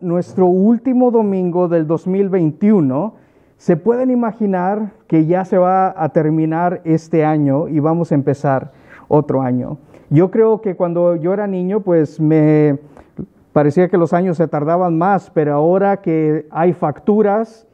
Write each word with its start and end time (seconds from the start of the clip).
nuestro 0.00 0.46
último 0.46 1.10
domingo 1.10 1.68
del 1.68 1.86
2021. 1.86 3.14
Se 3.58 3.76
pueden 3.76 4.10
imaginar 4.10 4.92
que 5.06 5.26
ya 5.26 5.44
se 5.44 5.58
va 5.58 5.94
a 6.02 6.08
terminar 6.10 6.80
este 6.84 7.26
año 7.26 7.68
y 7.68 7.78
vamos 7.78 8.10
a 8.10 8.14
empezar 8.14 8.72
otro 9.08 9.42
año. 9.42 9.76
Yo 10.08 10.30
creo 10.30 10.62
que 10.62 10.76
cuando 10.76 11.14
yo 11.16 11.34
era 11.34 11.46
niño, 11.46 11.80
pues 11.80 12.18
me 12.20 12.78
parecía 13.52 13.88
que 13.88 13.98
los 13.98 14.14
años 14.14 14.38
se 14.38 14.48
tardaban 14.48 14.96
más, 14.96 15.30
pero 15.30 15.52
ahora 15.54 15.98
que 15.98 16.46
hay 16.50 16.72
facturas 16.72 17.66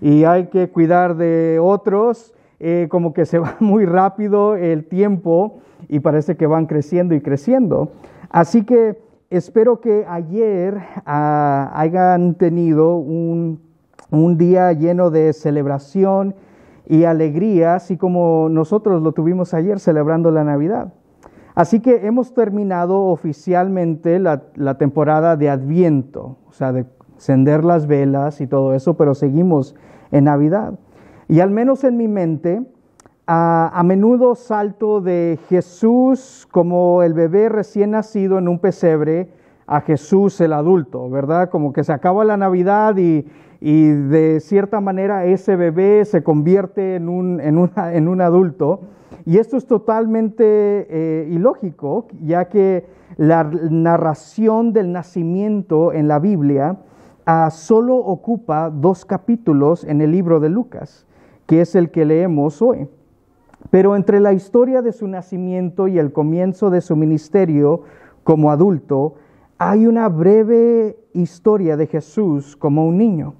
y 0.00 0.22
hay 0.22 0.46
que 0.46 0.68
cuidar 0.68 1.16
de 1.16 1.58
otros, 1.60 2.34
eh, 2.60 2.86
como 2.88 3.12
que 3.12 3.26
se 3.26 3.38
va 3.40 3.56
muy 3.58 3.84
rápido 3.84 4.54
el 4.54 4.84
tiempo 4.84 5.58
y 5.88 5.98
parece 5.98 6.36
que 6.36 6.46
van 6.46 6.66
creciendo 6.66 7.16
y 7.16 7.20
creciendo. 7.20 7.90
Así 8.30 8.64
que 8.64 8.96
espero 9.36 9.80
que 9.80 10.04
ayer 10.08 10.78
ah, 11.06 11.70
hayan 11.74 12.34
tenido 12.34 12.96
un, 12.96 13.60
un 14.10 14.36
día 14.36 14.72
lleno 14.72 15.10
de 15.10 15.32
celebración 15.32 16.34
y 16.86 17.04
alegría, 17.04 17.74
así 17.74 17.96
como 17.96 18.48
nosotros 18.50 19.02
lo 19.02 19.12
tuvimos 19.12 19.54
ayer 19.54 19.80
celebrando 19.80 20.30
la 20.30 20.44
Navidad. 20.44 20.92
Así 21.54 21.80
que 21.80 22.06
hemos 22.06 22.34
terminado 22.34 23.06
oficialmente 23.06 24.18
la, 24.18 24.42
la, 24.54 24.78
temporada 24.78 25.36
de 25.36 25.50
Adviento, 25.50 26.38
o 26.48 26.52
sea, 26.52 26.72
de 26.72 26.86
encender 27.14 27.64
las 27.64 27.86
velas 27.86 28.40
y 28.40 28.46
todo 28.46 28.74
eso, 28.74 28.96
pero 28.96 29.14
seguimos 29.14 29.74
en 30.10 30.24
Navidad. 30.24 30.78
Y 31.28 31.40
al 31.40 31.50
menos 31.50 31.84
en 31.84 31.96
mi 31.96 32.08
mente, 32.08 32.62
a, 33.26 33.82
menudo 33.84 34.34
salto 34.34 35.00
de 35.00 35.38
Jesús 35.48 36.48
como 36.50 37.02
el 37.02 37.14
bebé 37.14 37.48
recién 37.48 37.92
nacido 37.92 38.38
en 38.38 38.48
un 38.48 38.58
pesebre 38.58 39.28
a 39.66 39.80
Jesús 39.80 40.40
el 40.40 40.52
adulto, 40.52 41.08
¿verdad? 41.08 41.48
Como 41.48 41.72
que 41.72 41.84
se 41.84 41.92
acaba 41.92 42.24
la 42.24 42.36
Navidad 42.36 42.96
y, 42.96 43.24
de 43.60 44.40
cierta 44.40 44.80
manera 44.80 45.24
ese 45.24 45.54
bebé 45.54 46.04
se 46.04 46.24
convierte 46.24 46.96
en 46.96 47.08
un, 47.08 48.20
adulto. 48.20 48.80
Y 49.24 49.38
esto 49.38 49.56
es 49.56 49.66
totalmente 49.66 50.44
eh, 50.44 51.28
ilógico, 51.30 52.08
ya 52.24 52.46
que 52.46 52.86
la 53.16 53.44
narración 53.44 54.72
del 54.72 54.90
nacimiento 54.90 55.92
en 55.92 56.08
la 56.08 56.18
Biblia 56.18 56.78
ah, 57.24 57.50
solo 57.50 57.96
ocupa 57.96 58.68
dos 58.68 59.04
capítulos 59.04 59.84
en 59.84 60.00
el 60.00 60.10
libro 60.10 60.40
de 60.40 60.48
Lucas, 60.48 61.06
que 61.46 61.60
es 61.60 61.76
el 61.76 61.92
que 61.92 62.04
leemos 62.04 62.60
hoy. 62.62 62.88
Pero 63.72 63.96
entre 63.96 64.20
la 64.20 64.34
historia 64.34 64.82
de 64.82 64.92
su 64.92 65.08
nacimiento 65.08 65.88
y 65.88 65.98
el 65.98 66.12
comienzo 66.12 66.68
de 66.68 66.82
su 66.82 66.94
ministerio 66.94 67.84
como 68.22 68.50
adulto, 68.50 69.14
hay 69.56 69.86
una 69.86 70.10
breve 70.10 70.98
historia 71.14 71.78
de 71.78 71.86
Jesús 71.86 72.54
como 72.54 72.86
un 72.86 72.98
niño. 72.98 73.32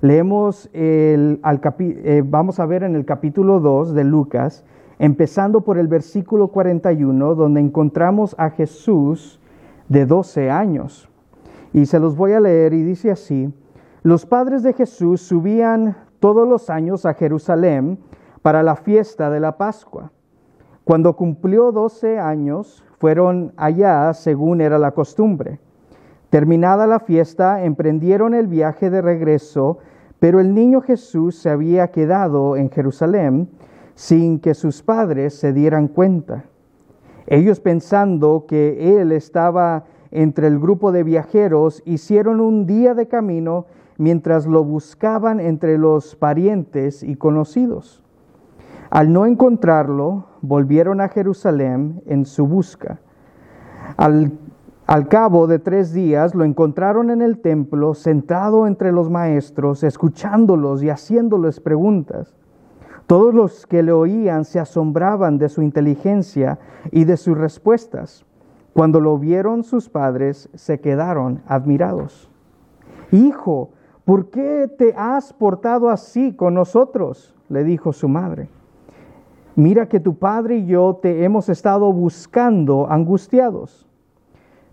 Leemos 0.00 0.70
el, 0.72 1.40
eh, 1.80 2.22
vamos 2.24 2.60
a 2.60 2.66
ver 2.66 2.84
en 2.84 2.94
el 2.94 3.04
capítulo 3.04 3.58
2 3.58 3.94
de 3.94 4.04
Lucas, 4.04 4.64
empezando 5.00 5.62
por 5.62 5.76
el 5.76 5.88
versículo 5.88 6.52
41, 6.52 7.34
donde 7.34 7.60
encontramos 7.60 8.36
a 8.38 8.50
Jesús 8.50 9.40
de 9.88 10.06
12 10.06 10.52
años. 10.52 11.08
Y 11.72 11.86
se 11.86 11.98
los 11.98 12.14
voy 12.14 12.30
a 12.30 12.38
leer 12.38 12.74
y 12.74 12.84
dice 12.84 13.10
así, 13.10 13.52
los 14.04 14.24
padres 14.24 14.62
de 14.62 14.72
Jesús 14.72 15.20
subían 15.20 15.96
todos 16.20 16.46
los 16.46 16.70
años 16.70 17.04
a 17.04 17.14
Jerusalén 17.14 17.98
para 18.48 18.62
la 18.62 18.76
fiesta 18.76 19.28
de 19.28 19.40
la 19.40 19.58
Pascua. 19.58 20.10
Cuando 20.82 21.16
cumplió 21.16 21.70
doce 21.70 22.18
años, 22.18 22.82
fueron 22.96 23.52
allá 23.58 24.14
según 24.14 24.62
era 24.62 24.78
la 24.78 24.92
costumbre. 24.92 25.60
Terminada 26.30 26.86
la 26.86 26.98
fiesta, 26.98 27.62
emprendieron 27.62 28.32
el 28.32 28.46
viaje 28.46 28.88
de 28.88 29.02
regreso, 29.02 29.80
pero 30.18 30.40
el 30.40 30.54
niño 30.54 30.80
Jesús 30.80 31.36
se 31.36 31.50
había 31.50 31.88
quedado 31.88 32.56
en 32.56 32.70
Jerusalén 32.70 33.50
sin 33.94 34.40
que 34.40 34.54
sus 34.54 34.82
padres 34.82 35.38
se 35.38 35.52
dieran 35.52 35.86
cuenta. 35.86 36.46
Ellos 37.26 37.60
pensando 37.60 38.46
que 38.48 38.98
él 38.98 39.12
estaba 39.12 39.84
entre 40.10 40.46
el 40.46 40.58
grupo 40.58 40.90
de 40.90 41.02
viajeros, 41.02 41.82
hicieron 41.84 42.40
un 42.40 42.64
día 42.64 42.94
de 42.94 43.08
camino 43.08 43.66
mientras 43.98 44.46
lo 44.46 44.64
buscaban 44.64 45.38
entre 45.38 45.76
los 45.76 46.16
parientes 46.16 47.02
y 47.02 47.16
conocidos. 47.16 48.02
Al 48.90 49.12
no 49.12 49.26
encontrarlo, 49.26 50.24
volvieron 50.40 51.02
a 51.02 51.08
Jerusalén 51.08 52.02
en 52.06 52.24
su 52.24 52.46
busca. 52.46 53.00
Al, 53.98 54.38
cabo 55.08 55.46
de 55.46 55.58
tres 55.58 55.92
días 55.92 56.34
lo 56.34 56.44
encontraron 56.44 57.10
en 57.10 57.20
el 57.20 57.40
templo, 57.40 57.92
sentado 57.92 58.66
entre 58.66 58.90
los 58.92 59.10
maestros, 59.10 59.84
escuchándolos 59.84 60.82
y 60.82 60.88
haciéndoles 60.88 61.60
preguntas. 61.60 62.34
Todos 63.06 63.34
los 63.34 63.66
que 63.66 63.82
le 63.82 63.92
oían 63.92 64.46
se 64.46 64.58
asombraban 64.58 65.36
de 65.36 65.50
su 65.50 65.60
inteligencia 65.60 66.58
y 66.90 67.04
de 67.04 67.18
sus 67.18 67.36
respuestas. 67.36 68.24
Cuando 68.72 69.00
lo 69.00 69.18
vieron 69.18 69.64
sus 69.64 69.90
padres, 69.90 70.48
se 70.54 70.80
quedaron 70.80 71.42
admirados. 71.46 72.30
Hijo, 73.10 73.70
¿por 74.06 74.30
qué 74.30 74.70
te 74.78 74.94
has 74.96 75.34
portado 75.34 75.90
así 75.90 76.32
con 76.34 76.54
nosotros? 76.54 77.34
le 77.50 77.64
dijo 77.64 77.94
su 77.94 78.08
madre 78.08 78.50
mira 79.58 79.88
que 79.88 79.98
tu 79.98 80.14
padre 80.14 80.58
y 80.58 80.66
yo 80.66 81.00
te 81.02 81.24
hemos 81.24 81.48
estado 81.48 81.92
buscando 81.92 82.88
angustiados. 82.88 83.88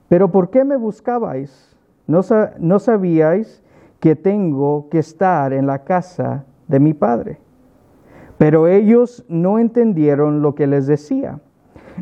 Pero 0.07 0.31
¿por 0.31 0.51
qué 0.51 0.63
me 0.63 0.77
buscabais? 0.77 1.75
¿No, 2.05 2.21
¿No, 2.59 2.77
sabíais 2.77 3.63
que 3.99 4.15
tengo 4.15 4.87
que 4.89 4.99
estar 4.99 5.53
en 5.53 5.65
la 5.65 5.83
casa 5.83 6.45
de 6.67 6.79
mi 6.79 6.93
padre? 6.93 7.39
Pero 8.37 8.67
ellos 8.67 9.25
no 9.27 9.57
entendieron 9.57 10.43
lo 10.43 10.53
que 10.53 10.67
les 10.67 10.85
decía. 10.85 11.39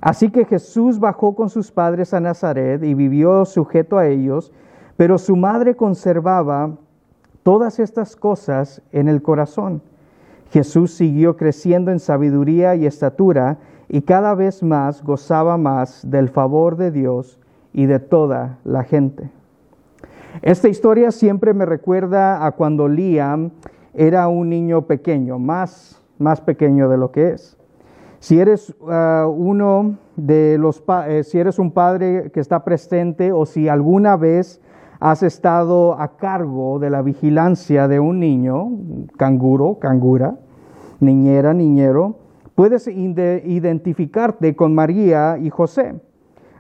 Así 0.02 0.30
que 0.30 0.44
Jesús 0.44 1.00
bajó 1.00 1.36
con 1.36 1.50
sus 1.50 1.72
padres 1.72 2.14
a 2.14 2.20
Nazaret 2.20 2.84
y 2.84 2.96
vivió 2.96 3.46
sujeto 3.46 3.98
a 3.98 4.08
ellos, 4.08 4.52
pero 4.98 5.18
su 5.18 5.38
madre 5.38 5.78
conservaba 5.78 6.76
todas 7.44 7.80
estas 7.80 8.18
cosas 8.18 8.82
en 8.92 9.08
el 9.08 9.22
corazón. 9.22 9.82
Jesús 10.54 10.94
siguió 10.94 11.36
creciendo 11.36 11.90
en 11.90 12.00
sabiduría 12.00 12.76
y 12.76 12.86
estatura 12.86 13.58
y 13.90 14.04
cada 14.04 14.36
vez 14.36 14.62
más 14.62 15.04
gozaba 15.04 15.58
más 15.58 16.08
del 16.08 16.30
favor 16.30 16.78
de 16.78 16.92
Dios 16.92 17.40
y 17.74 17.88
de 17.88 17.98
toda 17.98 18.60
la 18.64 18.84
gente. 18.84 19.32
Esta 20.44 20.70
historia 20.70 21.10
siempre 21.10 21.56
me 21.56 21.66
recuerda 21.66 22.46
a 22.46 22.52
cuando 22.52 22.88
Liam 22.88 23.50
era 23.96 24.28
un 24.28 24.50
niño 24.50 24.84
pequeño, 24.84 25.40
más, 25.40 26.00
más 26.20 26.40
pequeño 26.40 26.88
de 26.88 26.98
lo 26.98 27.12
que 27.12 27.32
es. 27.32 27.58
Si 28.20 28.40
eres 28.40 28.76
uh, 28.80 29.28
uno 29.28 29.98
de 30.16 30.60
los, 30.60 30.84
eh, 31.08 31.24
si 31.24 31.40
eres 31.40 31.58
un 31.58 31.72
padre 31.72 32.30
que 32.32 32.40
está 32.40 32.64
presente 32.64 33.32
o 33.32 33.48
si 33.48 33.70
alguna 33.70 34.18
vez 34.18 34.62
has 35.00 35.24
estado 35.24 36.00
a 36.00 36.16
cargo 36.16 36.78
de 36.78 36.92
la 36.92 37.02
vigilancia 37.02 37.88
de 37.88 38.00
un 38.00 38.20
niño, 38.20 38.70
canguro, 39.18 39.80
cangura, 39.80 40.38
niñera, 41.04 41.54
niñero, 41.54 42.16
puedes 42.56 42.88
identificarte 42.88 44.56
con 44.56 44.74
María 44.74 45.38
y 45.38 45.50
José, 45.50 45.96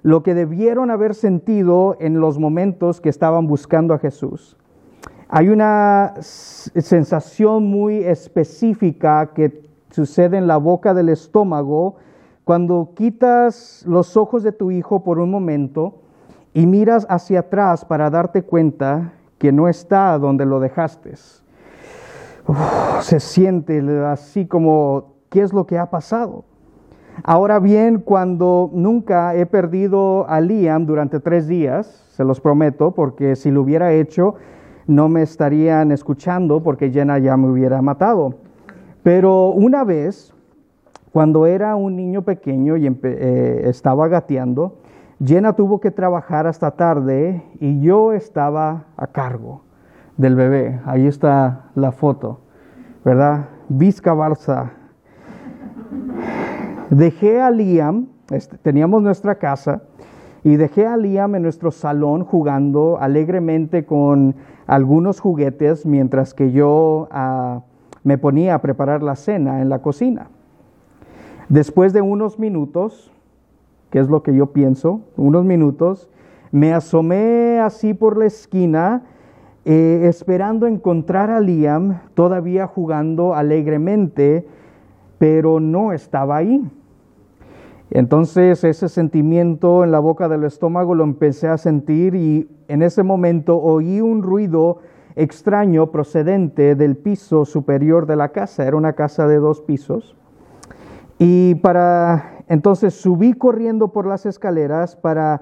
lo 0.01 0.21
que 0.23 0.33
debieron 0.33 0.91
haber 0.91 1.15
sentido 1.15 1.95
en 1.99 2.19
los 2.19 2.37
momentos 2.37 3.01
que 3.01 3.09
estaban 3.09 3.47
buscando 3.47 3.93
a 3.93 3.99
Jesús. 3.99 4.57
Hay 5.29 5.49
una 5.49 6.13
sensación 6.19 7.65
muy 7.65 8.03
específica 8.03 9.31
que 9.33 9.63
sucede 9.89 10.37
en 10.37 10.47
la 10.47 10.57
boca 10.57 10.93
del 10.93 11.09
estómago 11.09 11.95
cuando 12.43 12.91
quitas 12.95 13.83
los 13.87 14.17
ojos 14.17 14.43
de 14.43 14.51
tu 14.51 14.71
hijo 14.71 15.03
por 15.03 15.19
un 15.19 15.31
momento 15.31 16.01
y 16.53 16.67
miras 16.67 17.07
hacia 17.09 17.39
atrás 17.39 17.85
para 17.85 18.09
darte 18.09 18.43
cuenta 18.43 19.13
que 19.37 19.51
no 19.51 19.67
está 19.67 20.17
donde 20.19 20.46
lo 20.46 20.59
dejaste. 20.59 21.13
Se 23.01 23.19
siente 23.19 23.81
así 24.05 24.45
como, 24.45 25.16
¿qué 25.29 25.41
es 25.41 25.53
lo 25.53 25.66
que 25.66 25.78
ha 25.78 25.90
pasado? 25.90 26.45
Ahora 27.23 27.59
bien, 27.59 27.99
cuando 27.99 28.69
nunca 28.73 29.35
he 29.35 29.45
perdido 29.45 30.28
a 30.28 30.41
Liam 30.41 30.85
durante 30.85 31.19
tres 31.19 31.47
días, 31.47 32.05
se 32.09 32.23
los 32.23 32.41
prometo, 32.41 32.91
porque 32.91 33.35
si 33.35 33.51
lo 33.51 33.61
hubiera 33.61 33.93
hecho, 33.93 34.35
no 34.87 35.09
me 35.09 35.22
estarían 35.22 35.91
escuchando 35.91 36.61
porque 36.61 36.91
Jenna 36.91 37.19
ya 37.19 37.37
me 37.37 37.47
hubiera 37.47 37.81
matado. 37.81 38.35
Pero 39.03 39.49
una 39.49 39.84
vez, 39.84 40.34
cuando 41.11 41.46
era 41.46 41.75
un 41.75 41.96
niño 41.96 42.23
pequeño 42.23 42.78
y 42.78 42.87
eh, 42.87 43.61
estaba 43.66 44.07
gateando, 44.07 44.78
Jenna 45.23 45.53
tuvo 45.53 45.79
que 45.79 45.91
trabajar 45.91 46.47
hasta 46.47 46.72
tarde 46.72 47.43
y 47.59 47.79
yo 47.79 48.13
estaba 48.13 48.87
a 48.97 49.07
cargo 49.07 49.62
del 50.17 50.35
bebé. 50.35 50.79
Ahí 50.85 51.07
está 51.07 51.71
la 51.75 51.91
foto, 51.91 52.41
¿verdad? 53.03 53.49
Vizca 53.69 54.13
Barça. 54.13 54.71
Dejé 56.89 57.41
a 57.41 57.49
Liam, 57.49 58.07
este, 58.29 58.57
teníamos 58.57 59.01
nuestra 59.01 59.35
casa, 59.35 59.81
y 60.43 60.57
dejé 60.57 60.85
a 60.85 60.97
Liam 60.97 61.35
en 61.35 61.43
nuestro 61.43 61.71
salón 61.71 62.25
jugando 62.25 62.97
alegremente 62.99 63.85
con 63.85 64.35
algunos 64.67 65.19
juguetes 65.19 65.85
mientras 65.85 66.33
que 66.33 66.51
yo 66.51 67.07
ah, 67.11 67.61
me 68.03 68.17
ponía 68.17 68.55
a 68.55 68.61
preparar 68.61 69.01
la 69.01 69.15
cena 69.15 69.61
en 69.61 69.69
la 69.69 69.81
cocina. 69.81 70.27
Después 71.49 71.93
de 71.93 72.01
unos 72.01 72.39
minutos, 72.39 73.11
que 73.89 73.99
es 73.99 74.09
lo 74.09 74.23
que 74.23 74.35
yo 74.35 74.47
pienso, 74.47 75.01
unos 75.15 75.45
minutos, 75.45 76.09
me 76.51 76.73
asomé 76.73 77.59
así 77.59 77.93
por 77.93 78.17
la 78.17 78.25
esquina 78.25 79.03
eh, 79.65 80.01
esperando 80.09 80.67
encontrar 80.67 81.29
a 81.29 81.39
Liam 81.39 82.01
todavía 82.13 82.67
jugando 82.67 83.33
alegremente, 83.33 84.45
pero 85.17 85.59
no 85.59 85.93
estaba 85.93 86.37
ahí. 86.37 86.61
Entonces 87.91 88.63
ese 88.63 88.89
sentimiento 88.89 89.83
en 89.83 89.91
la 89.91 89.99
boca 89.99 90.27
del 90.27 90.43
estómago 90.45 90.95
lo 90.95 91.03
empecé 91.03 91.47
a 91.47 91.57
sentir 91.57 92.15
y 92.15 92.49
en 92.67 92.81
ese 92.81 93.03
momento 93.03 93.57
oí 93.57 94.01
un 94.01 94.23
ruido 94.23 94.79
extraño 95.15 95.91
procedente 95.91 96.75
del 96.75 96.97
piso 96.97 97.45
superior 97.45 98.07
de 98.07 98.15
la 98.15 98.29
casa. 98.29 98.65
Era 98.65 98.77
una 98.77 98.93
casa 98.93 99.27
de 99.27 99.37
dos 99.37 99.61
pisos. 99.61 100.15
Y 101.19 101.55
para 101.55 102.43
entonces 102.49 102.95
subí 102.95 103.33
corriendo 103.33 103.89
por 103.89 104.07
las 104.07 104.25
escaleras 104.25 104.95
para 104.95 105.41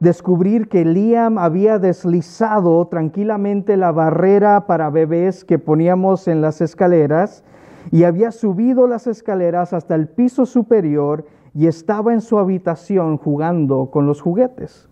descubrir 0.00 0.68
que 0.68 0.84
Liam 0.84 1.38
había 1.38 1.78
deslizado 1.78 2.86
tranquilamente 2.86 3.76
la 3.76 3.90
barrera 3.90 4.66
para 4.66 4.90
bebés 4.90 5.44
que 5.44 5.58
poníamos 5.58 6.28
en 6.28 6.40
las 6.40 6.60
escaleras 6.60 7.44
y 7.90 8.04
había 8.04 8.30
subido 8.30 8.86
las 8.86 9.06
escaleras 9.06 9.72
hasta 9.72 9.94
el 9.94 10.08
piso 10.08 10.46
superior 10.46 11.24
y 11.54 11.66
estaba 11.66 12.12
en 12.12 12.20
su 12.20 12.38
habitación 12.38 13.16
jugando 13.16 13.90
con 13.90 14.06
los 14.06 14.20
juguetes. 14.20 14.88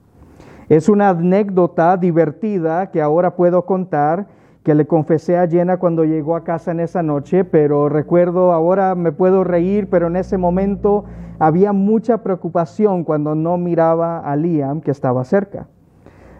Es 0.68 0.88
una 0.88 1.10
anécdota 1.10 1.96
divertida 1.96 2.90
que 2.90 3.00
ahora 3.00 3.36
puedo 3.36 3.64
contar, 3.66 4.26
que 4.66 4.74
le 4.74 4.88
confesé 4.88 5.38
a 5.38 5.46
Jenna 5.46 5.76
cuando 5.76 6.04
llegó 6.04 6.34
a 6.34 6.42
casa 6.42 6.72
en 6.72 6.80
esa 6.80 7.00
noche, 7.00 7.44
pero 7.44 7.88
recuerdo, 7.88 8.50
ahora 8.50 8.96
me 8.96 9.12
puedo 9.12 9.44
reír, 9.44 9.88
pero 9.88 10.08
en 10.08 10.16
ese 10.16 10.38
momento 10.38 11.04
había 11.38 11.72
mucha 11.72 12.24
preocupación 12.24 13.04
cuando 13.04 13.36
no 13.36 13.58
miraba 13.58 14.18
a 14.18 14.34
Liam 14.34 14.80
que 14.80 14.90
estaba 14.90 15.22
cerca. 15.22 15.68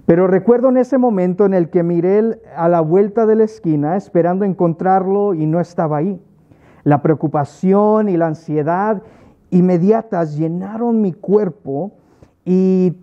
Pero 0.06 0.26
recuerdo 0.26 0.70
en 0.70 0.76
ese 0.76 0.98
momento 0.98 1.46
en 1.46 1.54
el 1.54 1.70
que 1.70 1.84
miré 1.84 2.40
a 2.56 2.68
la 2.68 2.80
vuelta 2.80 3.26
de 3.26 3.36
la 3.36 3.44
esquina 3.44 3.96
esperando 3.96 4.44
encontrarlo 4.44 5.32
y 5.32 5.46
no 5.46 5.60
estaba 5.60 5.98
ahí. 5.98 6.20
La 6.82 7.02
preocupación 7.02 8.08
y 8.08 8.16
la 8.16 8.26
ansiedad 8.26 9.04
inmediatas 9.50 10.36
llenaron 10.36 11.00
mi 11.00 11.12
cuerpo 11.12 11.92
y 12.44 12.96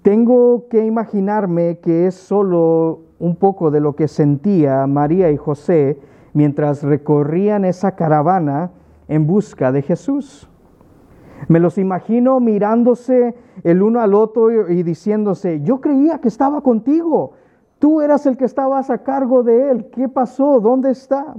tengo 0.00 0.66
que 0.70 0.86
imaginarme 0.86 1.78
que 1.80 2.06
es 2.06 2.14
solo 2.14 3.11
un 3.22 3.36
poco 3.36 3.70
de 3.70 3.78
lo 3.78 3.94
que 3.94 4.08
sentía 4.08 4.84
María 4.88 5.30
y 5.30 5.36
José 5.36 5.96
mientras 6.32 6.82
recorrían 6.82 7.64
esa 7.64 7.92
caravana 7.94 8.72
en 9.06 9.28
busca 9.28 9.70
de 9.70 9.82
Jesús. 9.82 10.50
Me 11.46 11.60
los 11.60 11.78
imagino 11.78 12.40
mirándose 12.40 13.36
el 13.62 13.80
uno 13.80 14.00
al 14.00 14.14
otro 14.14 14.68
y 14.68 14.82
diciéndose, 14.82 15.60
yo 15.62 15.80
creía 15.80 16.18
que 16.18 16.26
estaba 16.26 16.62
contigo, 16.62 17.34
tú 17.78 18.00
eras 18.00 18.26
el 18.26 18.36
que 18.36 18.44
estabas 18.44 18.90
a 18.90 19.04
cargo 19.04 19.44
de 19.44 19.70
él, 19.70 19.86
¿qué 19.92 20.08
pasó? 20.08 20.58
¿Dónde 20.58 20.90
está? 20.90 21.36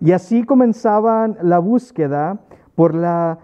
Y 0.00 0.10
así 0.10 0.42
comenzaban 0.42 1.38
la 1.40 1.60
búsqueda 1.60 2.40
por 2.74 2.96
la 2.96 3.38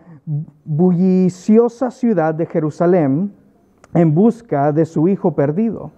bulliciosa 0.65 1.93
ciudad 1.93 2.35
de 2.35 2.47
Jerusalén 2.47 3.33
en 3.95 4.15
busca 4.17 4.73
de 4.73 4.85
su 4.85 5.07
hijo 5.07 5.37
perdido. 5.37 5.93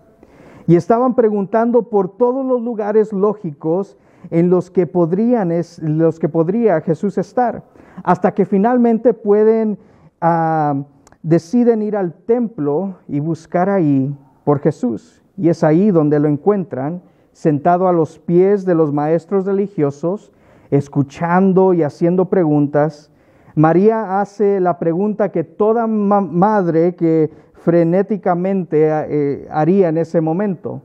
Y 0.68 0.76
estaban 0.76 1.14
preguntando 1.14 1.88
por 1.88 2.18
todos 2.18 2.44
los 2.44 2.60
lugares 2.60 3.14
lógicos 3.14 3.96
en 4.30 4.50
los 4.50 4.70
que, 4.70 4.86
podrían, 4.86 5.50
los 5.80 6.18
que 6.18 6.28
podría 6.28 6.82
Jesús 6.82 7.16
estar, 7.16 7.64
hasta 8.04 8.34
que 8.34 8.44
finalmente 8.44 9.14
pueden, 9.14 9.78
ah, 10.20 10.84
deciden 11.22 11.80
ir 11.80 11.96
al 11.96 12.12
templo 12.12 12.98
y 13.08 13.18
buscar 13.18 13.70
ahí 13.70 14.14
por 14.44 14.60
Jesús. 14.60 15.22
Y 15.38 15.48
es 15.48 15.64
ahí 15.64 15.90
donde 15.90 16.20
lo 16.20 16.28
encuentran, 16.28 17.00
sentado 17.32 17.88
a 17.88 17.92
los 17.94 18.18
pies 18.18 18.66
de 18.66 18.74
los 18.74 18.92
maestros 18.92 19.46
religiosos, 19.46 20.32
escuchando 20.70 21.72
y 21.72 21.82
haciendo 21.82 22.26
preguntas 22.26 23.10
María 23.58 24.20
hace 24.20 24.60
la 24.60 24.78
pregunta 24.78 25.32
que 25.32 25.42
toda 25.42 25.88
madre 25.88 26.94
que 26.94 27.28
frenéticamente 27.62 28.88
eh, 28.88 29.48
haría 29.50 29.88
en 29.88 29.98
ese 29.98 30.20
momento. 30.20 30.82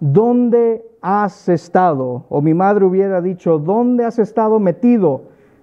¿Dónde 0.00 0.84
has 1.00 1.48
estado? 1.48 2.24
O 2.28 2.40
mi 2.40 2.54
madre 2.54 2.84
hubiera 2.84 3.20
dicho, 3.20 3.58
¿dónde 3.58 4.04
has 4.04 4.18
estado 4.18 4.58
metido? 4.58 5.22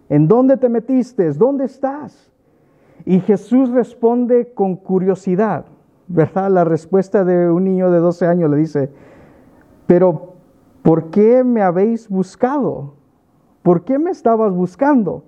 ¿En 0.10 0.28
dónde 0.28 0.58
te 0.58 0.70
metiste? 0.70 1.32
¿Dónde 1.34 1.66
estás? 1.66 2.32
Y 3.06 3.20
Jesús 3.20 3.70
responde 3.72 4.54
con 4.54 4.76
curiosidad, 4.76 5.66
¿verdad? 6.08 6.50
La 6.52 6.64
respuesta 6.64 7.24
de 7.24 7.50
un 7.50 7.64
niño 7.64 7.92
de 7.92 8.00
12 8.00 8.28
años 8.28 8.50
le 8.50 8.58
dice, 8.58 8.90
pero 9.88 10.34
¿por 10.82 11.10
qué 11.10 11.44
me 11.44 11.62
habéis 11.62 12.10
buscado? 12.10 12.96
¿Por 13.64 13.84
qué 13.84 14.00
me 14.00 14.12
estabas 14.12 14.54
buscando? 14.54 15.24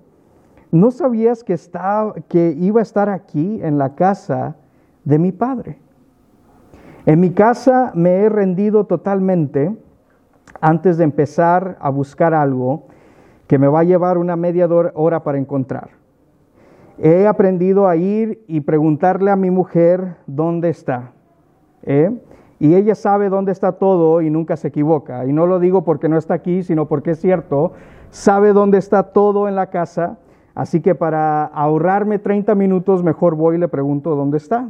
¿no 0.74 0.90
sabías 0.90 1.44
que, 1.44 1.52
estaba, 1.52 2.14
que 2.26 2.52
iba 2.58 2.80
a 2.80 2.82
estar 2.82 3.08
aquí 3.08 3.60
en 3.62 3.78
la 3.78 3.94
casa 3.94 4.56
de 5.04 5.18
mi 5.18 5.32
padre? 5.32 5.78
En 7.06 7.20
mi 7.20 7.30
casa 7.30 7.92
me 7.94 8.10
he 8.10 8.28
rendido 8.28 8.84
totalmente 8.84 9.76
antes 10.60 10.96
de 10.96 11.04
empezar 11.04 11.76
a 11.80 11.90
buscar 11.90 12.32
algo 12.32 12.84
que 13.46 13.58
me 13.58 13.68
va 13.68 13.80
a 13.80 13.84
llevar 13.84 14.16
una 14.16 14.36
media 14.36 14.66
hora 14.94 15.22
para 15.22 15.38
encontrar. 15.38 15.90
He 16.98 17.26
aprendido 17.26 17.88
a 17.88 17.96
ir 17.96 18.44
y 18.46 18.60
preguntarle 18.60 19.30
a 19.30 19.36
mi 19.36 19.50
mujer 19.50 20.16
dónde 20.26 20.70
está. 20.70 21.12
¿eh? 21.82 22.10
Y 22.58 22.74
ella 22.74 22.94
sabe 22.94 23.28
dónde 23.28 23.52
está 23.52 23.72
todo 23.72 24.22
y 24.22 24.30
nunca 24.30 24.56
se 24.56 24.68
equivoca. 24.68 25.26
Y 25.26 25.32
no 25.32 25.46
lo 25.46 25.58
digo 25.58 25.84
porque 25.84 26.08
no 26.08 26.16
está 26.16 26.34
aquí, 26.34 26.62
sino 26.62 26.86
porque 26.86 27.10
es 27.10 27.20
cierto. 27.20 27.72
Sabe 28.10 28.52
dónde 28.52 28.78
está 28.78 29.12
todo 29.12 29.48
en 29.48 29.56
la 29.56 29.66
casa 29.66 30.18
Así 30.54 30.80
que 30.80 30.94
para 30.94 31.44
ahorrarme 31.46 32.18
30 32.18 32.54
minutos, 32.54 33.02
mejor 33.02 33.34
voy 33.34 33.56
y 33.56 33.58
le 33.58 33.68
pregunto 33.68 34.14
dónde 34.14 34.38
está. 34.38 34.68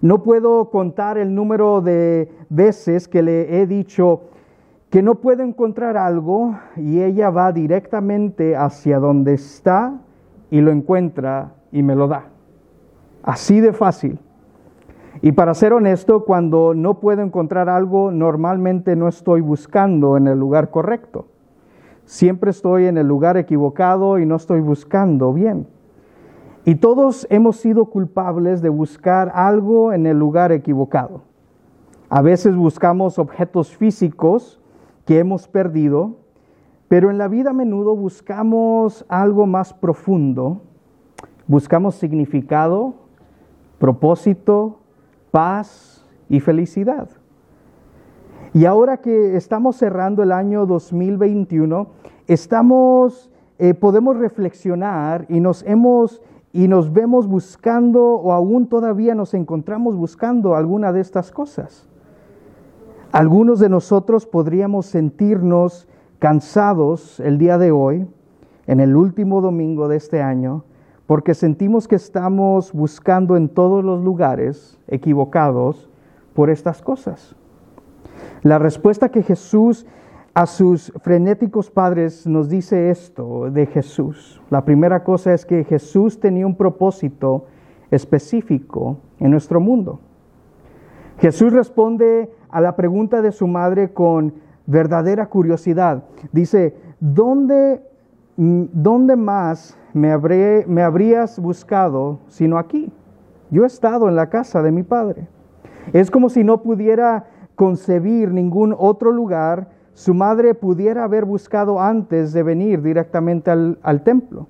No 0.00 0.22
puedo 0.22 0.70
contar 0.70 1.18
el 1.18 1.34
número 1.34 1.80
de 1.80 2.30
veces 2.48 3.08
que 3.08 3.22
le 3.22 3.60
he 3.60 3.66
dicho 3.66 4.22
que 4.90 5.02
no 5.02 5.16
puedo 5.16 5.42
encontrar 5.42 5.96
algo 5.96 6.56
y 6.76 7.02
ella 7.02 7.30
va 7.30 7.52
directamente 7.52 8.56
hacia 8.56 8.98
donde 8.98 9.34
está 9.34 10.00
y 10.50 10.60
lo 10.60 10.70
encuentra 10.70 11.54
y 11.72 11.82
me 11.82 11.96
lo 11.96 12.08
da. 12.08 12.26
Así 13.22 13.60
de 13.60 13.72
fácil. 13.72 14.20
Y 15.22 15.32
para 15.32 15.54
ser 15.54 15.72
honesto, 15.72 16.24
cuando 16.24 16.74
no 16.74 17.00
puedo 17.00 17.22
encontrar 17.22 17.68
algo, 17.68 18.10
normalmente 18.10 18.96
no 18.96 19.08
estoy 19.08 19.40
buscando 19.40 20.16
en 20.16 20.28
el 20.28 20.38
lugar 20.38 20.70
correcto. 20.70 21.26
Siempre 22.04 22.50
estoy 22.50 22.86
en 22.86 22.98
el 22.98 23.08
lugar 23.08 23.36
equivocado 23.36 24.18
y 24.18 24.26
no 24.26 24.36
estoy 24.36 24.60
buscando 24.60 25.32
bien. 25.32 25.66
Y 26.68 26.74
todos 26.74 27.28
hemos 27.30 27.58
sido 27.58 27.84
culpables 27.84 28.60
de 28.60 28.70
buscar 28.70 29.30
algo 29.32 29.92
en 29.92 30.04
el 30.04 30.18
lugar 30.18 30.50
equivocado. 30.50 31.22
A 32.08 32.22
veces 32.22 32.56
buscamos 32.56 33.20
objetos 33.20 33.76
físicos 33.76 34.60
que 35.04 35.20
hemos 35.20 35.46
perdido, 35.46 36.16
pero 36.88 37.08
en 37.08 37.18
la 37.18 37.28
vida 37.28 37.50
a 37.50 37.52
menudo 37.52 37.94
buscamos 37.94 39.06
algo 39.08 39.46
más 39.46 39.74
profundo. 39.74 40.62
Buscamos 41.46 41.94
significado, 41.94 42.94
propósito, 43.78 44.80
paz 45.30 46.04
y 46.28 46.40
felicidad. 46.40 47.08
Y 48.52 48.64
ahora 48.64 48.96
que 48.96 49.36
estamos 49.36 49.76
cerrando 49.76 50.24
el 50.24 50.32
año 50.32 50.66
2021, 50.66 51.86
estamos, 52.26 53.30
eh, 53.60 53.72
podemos 53.74 54.16
reflexionar 54.16 55.26
y 55.28 55.38
nos 55.38 55.62
hemos 55.62 56.20
y 56.56 56.68
nos 56.68 56.90
vemos 56.90 57.26
buscando 57.26 58.02
o 58.02 58.32
aún 58.32 58.66
todavía 58.66 59.14
nos 59.14 59.34
encontramos 59.34 59.94
buscando 59.94 60.56
alguna 60.56 60.90
de 60.90 61.02
estas 61.02 61.30
cosas. 61.30 61.86
Algunos 63.12 63.60
de 63.60 63.68
nosotros 63.68 64.24
podríamos 64.24 64.86
sentirnos 64.86 65.86
cansados 66.18 67.20
el 67.20 67.36
día 67.36 67.58
de 67.58 67.72
hoy, 67.72 68.06
en 68.66 68.80
el 68.80 68.96
último 68.96 69.42
domingo 69.42 69.86
de 69.86 69.96
este 69.96 70.22
año, 70.22 70.64
porque 71.06 71.34
sentimos 71.34 71.86
que 71.86 71.96
estamos 71.96 72.72
buscando 72.72 73.36
en 73.36 73.50
todos 73.50 73.84
los 73.84 74.02
lugares 74.02 74.78
equivocados 74.88 75.90
por 76.32 76.48
estas 76.48 76.80
cosas. 76.80 77.36
La 78.42 78.58
respuesta 78.58 79.10
que 79.10 79.22
Jesús 79.22 79.86
a 80.36 80.44
sus 80.44 80.92
frenéticos 81.00 81.70
padres 81.70 82.26
nos 82.26 82.50
dice 82.50 82.90
esto 82.90 83.50
de 83.50 83.64
Jesús. 83.64 84.38
La 84.50 84.66
primera 84.66 85.02
cosa 85.02 85.32
es 85.32 85.46
que 85.46 85.64
Jesús 85.64 86.20
tenía 86.20 86.46
un 86.46 86.56
propósito 86.56 87.46
específico 87.90 88.98
en 89.18 89.30
nuestro 89.30 89.60
mundo. 89.60 89.98
Jesús 91.20 91.54
responde 91.54 92.30
a 92.50 92.60
la 92.60 92.76
pregunta 92.76 93.22
de 93.22 93.32
su 93.32 93.46
madre 93.46 93.94
con 93.94 94.34
verdadera 94.66 95.30
curiosidad. 95.30 96.04
Dice, 96.32 96.76
¿dónde, 97.00 97.80
dónde 98.36 99.16
más 99.16 99.78
me, 99.94 100.12
habré, 100.12 100.66
me 100.68 100.82
habrías 100.82 101.38
buscado 101.38 102.20
sino 102.28 102.58
aquí? 102.58 102.92
Yo 103.50 103.64
he 103.64 103.66
estado 103.66 104.06
en 104.06 104.16
la 104.16 104.28
casa 104.28 104.60
de 104.60 104.70
mi 104.70 104.82
padre. 104.82 105.28
Es 105.94 106.10
como 106.10 106.28
si 106.28 106.44
no 106.44 106.60
pudiera 106.62 107.24
concebir 107.54 108.32
ningún 108.32 108.76
otro 108.78 109.12
lugar 109.12 109.74
su 109.96 110.12
madre 110.12 110.52
pudiera 110.52 111.04
haber 111.04 111.24
buscado 111.24 111.80
antes 111.80 112.34
de 112.34 112.42
venir 112.42 112.82
directamente 112.82 113.50
al, 113.50 113.78
al 113.82 114.02
templo. 114.02 114.46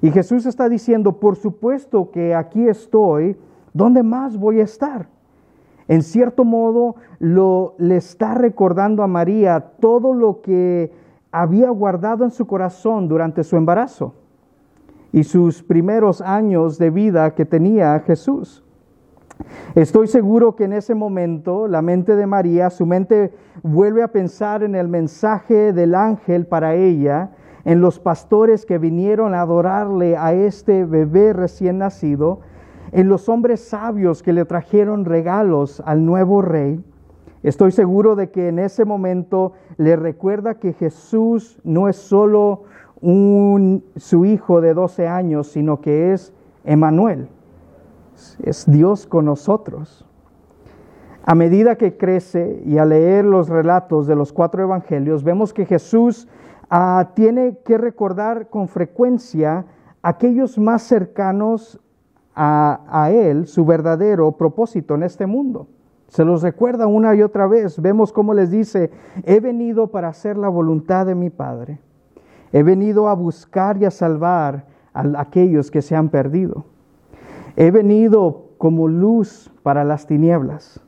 Y 0.00 0.12
Jesús 0.12 0.46
está 0.46 0.68
diciendo, 0.68 1.18
por 1.18 1.34
supuesto 1.34 2.12
que 2.12 2.32
aquí 2.32 2.68
estoy, 2.68 3.36
¿dónde 3.72 4.04
más 4.04 4.36
voy 4.36 4.60
a 4.60 4.62
estar? 4.62 5.08
En 5.88 6.04
cierto 6.04 6.44
modo, 6.44 6.94
lo, 7.18 7.74
le 7.78 7.96
está 7.96 8.34
recordando 8.34 9.02
a 9.02 9.08
María 9.08 9.72
todo 9.80 10.14
lo 10.14 10.42
que 10.42 10.92
había 11.32 11.68
guardado 11.70 12.22
en 12.22 12.30
su 12.30 12.46
corazón 12.46 13.08
durante 13.08 13.42
su 13.42 13.56
embarazo 13.56 14.14
y 15.12 15.24
sus 15.24 15.64
primeros 15.64 16.20
años 16.20 16.78
de 16.78 16.90
vida 16.90 17.34
que 17.34 17.44
tenía 17.44 17.98
Jesús. 18.06 18.62
Estoy 19.74 20.06
seguro 20.06 20.54
que 20.54 20.64
en 20.64 20.74
ese 20.74 20.94
momento 20.94 21.66
la 21.66 21.82
mente 21.82 22.16
de 22.16 22.26
María, 22.26 22.70
su 22.70 22.84
mente 22.84 23.32
vuelve 23.62 24.02
a 24.02 24.08
pensar 24.08 24.62
en 24.62 24.74
el 24.74 24.88
mensaje 24.88 25.72
del 25.72 25.94
ángel 25.94 26.46
para 26.46 26.74
ella, 26.74 27.30
en 27.64 27.80
los 27.80 27.98
pastores 27.98 28.66
que 28.66 28.78
vinieron 28.78 29.34
a 29.34 29.42
adorarle 29.42 30.16
a 30.16 30.34
este 30.34 30.84
bebé 30.84 31.32
recién 31.32 31.78
nacido, 31.78 32.40
en 32.90 33.08
los 33.08 33.28
hombres 33.28 33.60
sabios 33.60 34.22
que 34.22 34.32
le 34.32 34.44
trajeron 34.44 35.04
regalos 35.04 35.82
al 35.86 36.04
nuevo 36.04 36.42
rey. 36.42 36.80
Estoy 37.42 37.72
seguro 37.72 38.14
de 38.14 38.30
que 38.30 38.48
en 38.48 38.58
ese 38.58 38.84
momento 38.84 39.54
le 39.76 39.96
recuerda 39.96 40.56
que 40.56 40.74
Jesús 40.74 41.58
no 41.64 41.88
es 41.88 41.96
solo 41.96 42.64
un, 43.00 43.84
su 43.96 44.24
hijo 44.24 44.60
de 44.60 44.74
12 44.74 45.08
años, 45.08 45.48
sino 45.48 45.80
que 45.80 46.12
es 46.12 46.32
Emanuel, 46.64 47.28
es 48.42 48.70
Dios 48.70 49.06
con 49.06 49.26
nosotros. 49.26 50.06
A 51.24 51.34
medida 51.34 51.76
que 51.76 51.96
crece 51.96 52.62
y 52.64 52.78
a 52.78 52.84
leer 52.84 53.24
los 53.24 53.48
relatos 53.48 54.06
de 54.06 54.16
los 54.16 54.32
cuatro 54.32 54.62
evangelios, 54.62 55.22
vemos 55.22 55.52
que 55.52 55.66
Jesús 55.66 56.28
ah, 56.68 57.10
tiene 57.14 57.58
que 57.64 57.78
recordar 57.78 58.48
con 58.48 58.66
frecuencia 58.66 59.64
aquellos 60.02 60.58
más 60.58 60.82
cercanos 60.82 61.80
a, 62.34 62.80
a 62.88 63.10
Él 63.12 63.46
su 63.46 63.64
verdadero 63.64 64.32
propósito 64.32 64.96
en 64.96 65.04
este 65.04 65.26
mundo. 65.26 65.68
Se 66.08 66.24
los 66.24 66.42
recuerda 66.42 66.86
una 66.86 67.14
y 67.14 67.22
otra 67.22 67.46
vez. 67.46 67.80
Vemos 67.80 68.12
cómo 68.12 68.34
les 68.34 68.50
dice, 68.50 68.90
he 69.24 69.40
venido 69.40 69.86
para 69.86 70.08
hacer 70.08 70.36
la 70.36 70.48
voluntad 70.48 71.06
de 71.06 71.14
mi 71.14 71.30
Padre. 71.30 71.78
He 72.52 72.62
venido 72.62 73.08
a 73.08 73.14
buscar 73.14 73.78
y 73.78 73.86
a 73.86 73.90
salvar 73.90 74.66
a 74.92 75.04
aquellos 75.18 75.70
que 75.70 75.80
se 75.80 75.96
han 75.96 76.10
perdido. 76.10 76.66
He 77.56 77.70
venido 77.70 78.50
como 78.58 78.88
luz 78.88 79.52
para 79.62 79.84
las 79.84 80.06
tinieblas, 80.06 80.80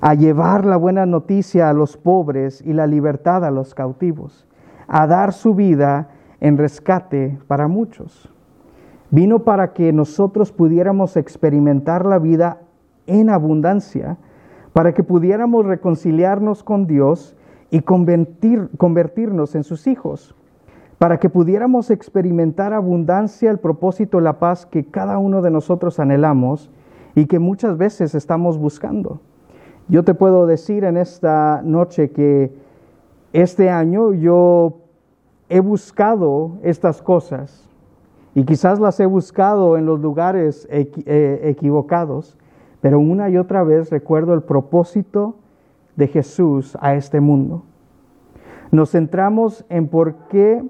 a 0.00 0.14
llevar 0.14 0.64
la 0.64 0.76
buena 0.76 1.06
noticia 1.06 1.68
a 1.68 1.72
los 1.72 1.96
pobres 1.96 2.62
y 2.62 2.72
la 2.72 2.86
libertad 2.86 3.44
a 3.44 3.50
los 3.50 3.74
cautivos, 3.74 4.46
a 4.86 5.06
dar 5.06 5.32
su 5.32 5.54
vida 5.54 6.10
en 6.40 6.58
rescate 6.58 7.38
para 7.48 7.66
muchos. 7.66 8.32
Vino 9.10 9.40
para 9.40 9.72
que 9.72 9.92
nosotros 9.92 10.52
pudiéramos 10.52 11.16
experimentar 11.16 12.04
la 12.06 12.18
vida 12.18 12.60
en 13.06 13.30
abundancia, 13.30 14.18
para 14.72 14.92
que 14.92 15.02
pudiéramos 15.02 15.64
reconciliarnos 15.64 16.62
con 16.62 16.86
Dios 16.86 17.34
y 17.70 17.80
convertirnos 17.80 19.54
en 19.54 19.64
sus 19.64 19.86
hijos 19.86 20.36
para 20.98 21.18
que 21.18 21.28
pudiéramos 21.28 21.90
experimentar 21.90 22.72
abundancia, 22.72 23.50
el 23.50 23.58
propósito, 23.58 24.20
la 24.20 24.38
paz 24.38 24.64
que 24.64 24.84
cada 24.86 25.18
uno 25.18 25.42
de 25.42 25.50
nosotros 25.50 26.00
anhelamos 26.00 26.70
y 27.14 27.26
que 27.26 27.38
muchas 27.38 27.76
veces 27.76 28.14
estamos 28.14 28.58
buscando. 28.58 29.20
Yo 29.88 30.04
te 30.04 30.14
puedo 30.14 30.46
decir 30.46 30.84
en 30.84 30.96
esta 30.96 31.60
noche 31.62 32.10
que 32.10 32.52
este 33.32 33.68
año 33.70 34.12
yo 34.14 34.78
he 35.48 35.60
buscado 35.60 36.52
estas 36.62 37.02
cosas 37.02 37.68
y 38.34 38.44
quizás 38.44 38.80
las 38.80 38.98
he 38.98 39.06
buscado 39.06 39.76
en 39.76 39.86
los 39.86 40.00
lugares 40.00 40.66
eh, 40.70 41.40
equivocados, 41.44 42.36
pero 42.80 42.98
una 42.98 43.28
y 43.28 43.36
otra 43.36 43.62
vez 43.62 43.90
recuerdo 43.90 44.34
el 44.34 44.42
propósito 44.42 45.36
de 45.96 46.08
Jesús 46.08 46.76
a 46.80 46.94
este 46.94 47.20
mundo. 47.20 47.62
Nos 48.70 48.90
centramos 48.90 49.64
en 49.68 49.88
por 49.88 50.14
qué 50.28 50.62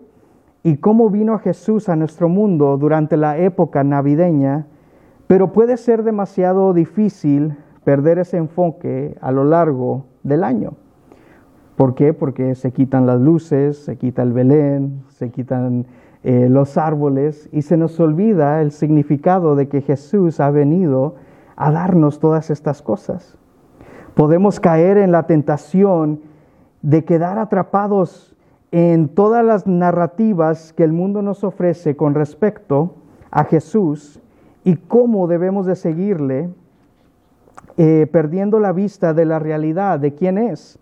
y 0.66 0.78
cómo 0.78 1.10
vino 1.10 1.38
Jesús 1.38 1.88
a 1.88 1.94
nuestro 1.94 2.28
mundo 2.28 2.76
durante 2.76 3.16
la 3.16 3.38
época 3.38 3.84
navideña, 3.84 4.66
pero 5.28 5.52
puede 5.52 5.76
ser 5.76 6.02
demasiado 6.02 6.72
difícil 6.72 7.56
perder 7.84 8.18
ese 8.18 8.38
enfoque 8.38 9.16
a 9.20 9.30
lo 9.30 9.44
largo 9.44 10.06
del 10.24 10.42
año. 10.42 10.72
¿Por 11.76 11.94
qué? 11.94 12.12
Porque 12.12 12.56
se 12.56 12.72
quitan 12.72 13.06
las 13.06 13.20
luces, 13.20 13.78
se 13.78 13.96
quita 13.96 14.24
el 14.24 14.32
Belén, 14.32 15.04
se 15.06 15.30
quitan 15.30 15.86
eh, 16.24 16.48
los 16.50 16.76
árboles 16.76 17.48
y 17.52 17.62
se 17.62 17.76
nos 17.76 18.00
olvida 18.00 18.60
el 18.60 18.72
significado 18.72 19.54
de 19.54 19.68
que 19.68 19.82
Jesús 19.82 20.40
ha 20.40 20.50
venido 20.50 21.14
a 21.54 21.70
darnos 21.70 22.18
todas 22.18 22.50
estas 22.50 22.82
cosas. 22.82 23.38
Podemos 24.16 24.58
caer 24.58 24.98
en 24.98 25.12
la 25.12 25.28
tentación 25.28 26.22
de 26.82 27.04
quedar 27.04 27.38
atrapados 27.38 28.35
en 28.78 29.08
todas 29.08 29.42
las 29.42 29.66
narrativas 29.66 30.74
que 30.74 30.84
el 30.84 30.92
mundo 30.92 31.22
nos 31.22 31.44
ofrece 31.44 31.96
con 31.96 32.14
respecto 32.14 32.96
a 33.30 33.44
Jesús 33.44 34.20
y 34.64 34.76
cómo 34.76 35.28
debemos 35.28 35.64
de 35.64 35.76
seguirle, 35.76 36.50
eh, 37.78 38.06
perdiendo 38.12 38.60
la 38.60 38.72
vista 38.72 39.14
de 39.14 39.24
la 39.24 39.38
realidad 39.38 39.98
de 39.98 40.14
quién 40.14 40.36
es. 40.36 40.78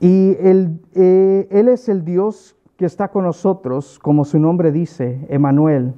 Y 0.00 0.36
él, 0.40 0.80
eh, 0.96 1.46
él 1.52 1.68
es 1.68 1.88
el 1.88 2.04
Dios 2.04 2.56
que 2.76 2.86
está 2.86 3.06
con 3.06 3.22
nosotros, 3.22 4.00
como 4.00 4.24
su 4.24 4.40
nombre 4.40 4.72
dice, 4.72 5.24
Emanuel, 5.28 5.94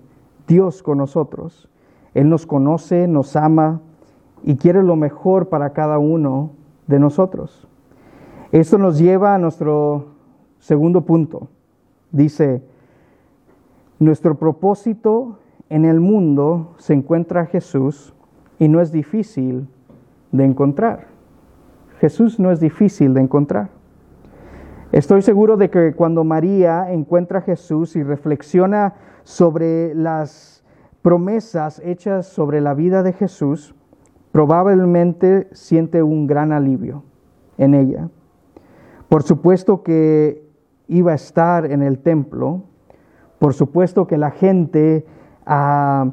Dios 0.46 0.82
con 0.82 0.98
nosotros. 0.98 1.70
Él 2.12 2.28
nos 2.28 2.44
conoce, 2.44 3.08
nos 3.08 3.34
ama 3.34 3.80
y 4.44 4.56
quiere 4.56 4.82
lo 4.82 4.94
mejor 4.94 5.48
para 5.48 5.72
cada 5.72 5.98
uno 5.98 6.50
de 6.86 6.98
nosotros. 6.98 7.66
Esto 8.52 8.76
nos 8.76 8.98
lleva 8.98 9.34
a 9.34 9.38
nuestro 9.38 10.17
Segundo 10.68 11.00
punto, 11.00 11.48
dice, 12.12 12.62
nuestro 13.98 14.34
propósito 14.34 15.38
en 15.70 15.87
el 15.87 15.98
mundo 15.98 16.75
se 16.76 16.92
encuentra 16.92 17.46
Jesús 17.46 18.12
y 18.58 18.68
no 18.68 18.82
es 18.82 18.92
difícil 18.92 19.66
de 20.30 20.44
encontrar. 20.44 21.06
Jesús 22.00 22.38
no 22.38 22.50
es 22.50 22.60
difícil 22.60 23.14
de 23.14 23.22
encontrar. 23.22 23.70
Estoy 24.92 25.22
seguro 25.22 25.56
de 25.56 25.70
que 25.70 25.94
cuando 25.94 26.22
María 26.22 26.92
encuentra 26.92 27.38
a 27.38 27.42
Jesús 27.48 27.96
y 27.96 28.02
reflexiona 28.02 28.92
sobre 29.25 29.94
las 29.94 30.62
promesas 31.00 31.80
hechas 31.82 32.26
sobre 32.26 32.60
la 32.60 32.75
vida 32.75 33.02
de 33.02 33.14
Jesús, 33.14 33.75
probablemente 34.32 35.48
siente 35.50 36.02
un 36.02 36.26
gran 36.26 36.52
alivio 36.52 37.04
en 37.56 37.72
ella. 37.72 38.10
Por 39.08 39.22
supuesto 39.22 39.82
que 39.82 40.46
iba 40.88 41.12
a 41.12 41.14
estar 41.14 41.71
en 41.71 41.83
el 41.83 41.99
templo. 41.99 42.62
Por 43.38 43.54
supuesto 43.54 44.07
que 44.07 44.18
la 44.18 44.30
gente 44.30 45.07
ah, 45.47 46.11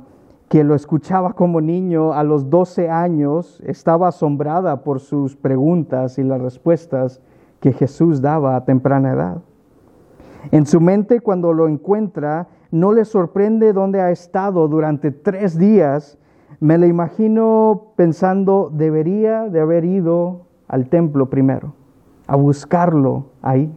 que 0.50 0.63
lo 0.63 0.75
escuchaba 0.75 1.34
como 1.34 1.60
niño 1.60 2.13
a 2.13 2.24
los 2.24 2.50
12 2.50 2.89
años 2.89 3.62
estaba 3.65 4.10
asombrada 4.10 4.84
por 4.84 5.00
sus 5.00 5.36
preguntas 5.36 6.20
y 6.20 6.24
las 6.24 6.39
respuestas 6.39 7.22
que 7.60 7.74
Jesús 7.74 8.22
daba 8.22 8.55
a 8.55 8.65
temprana 8.65 9.13
edad. 9.13 9.38
En 10.51 10.65
su 10.67 10.79
mente 10.79 11.22
cuando 11.22 11.53
lo 11.53 11.67
encuentra, 11.67 12.48
no 12.70 12.91
le 12.91 13.05
sorprende 13.05 13.74
dónde 13.74 14.01
ha 14.01 14.12
estado 14.12 14.67
durante 14.67 15.12
tres 15.12 15.58
días. 15.58 16.20
Me 16.60 16.77
lo 16.77 16.86
imagino 16.86 17.88
pensando, 17.96 18.70
debería 18.72 19.50
de 19.50 19.62
haber 19.62 19.86
ido 19.86 20.41
al 20.67 20.89
templo 20.89 21.29
primero, 21.29 21.74
a 22.27 22.36
buscarlo 22.36 23.25
ahí. 23.41 23.72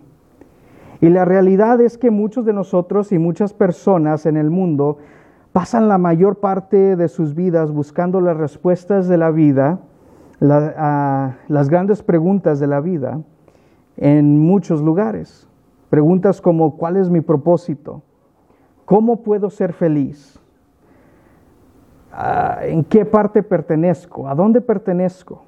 Y 1.01 1.11
la 1.11 1.25
realidad 1.25 1.81
es 1.81 1.97
que 1.97 2.11
muchos 2.11 2.45
de 2.45 2.53
nosotros 2.53 3.13
y 3.13 3.19
muchas 3.19 3.55
personas 3.55 4.27
en 4.27 4.37
el 4.37 4.51
mundo 4.51 4.99
pasan 5.53 5.89
la 5.89 5.97
mayor 5.97 6.41
parte 6.41 6.97
de 6.97 7.09
sus 7.09 7.35
vidas 7.35 7.71
buscando 7.71 8.21
las 8.21 8.37
respuestas 8.37 9.07
de 9.07 9.17
la 9.17 9.31
vida, 9.31 9.81
las 10.41 11.69
grandes 11.69 12.03
preguntas 12.03 12.59
de 12.59 12.67
la 12.67 12.81
vida 12.81 13.21
en 13.97 14.41
muchos 14.41 14.83
lugares. 14.83 15.49
Preguntas 15.89 16.41
como 16.41 16.77
¿cuál 16.77 16.97
es 16.97 17.11
mi 17.11 17.21
propósito? 17.21 18.03
¿Cómo 18.85 19.23
puedo 19.23 19.51
ser 19.51 19.73
feliz? 19.73 20.41
ah, 22.13 22.59
en 22.63 22.83
qué 22.83 23.05
parte 23.05 23.43
pertenezco, 23.43 24.29
a 24.29 24.35
dónde 24.35 24.61
pertenezco. 24.61 25.45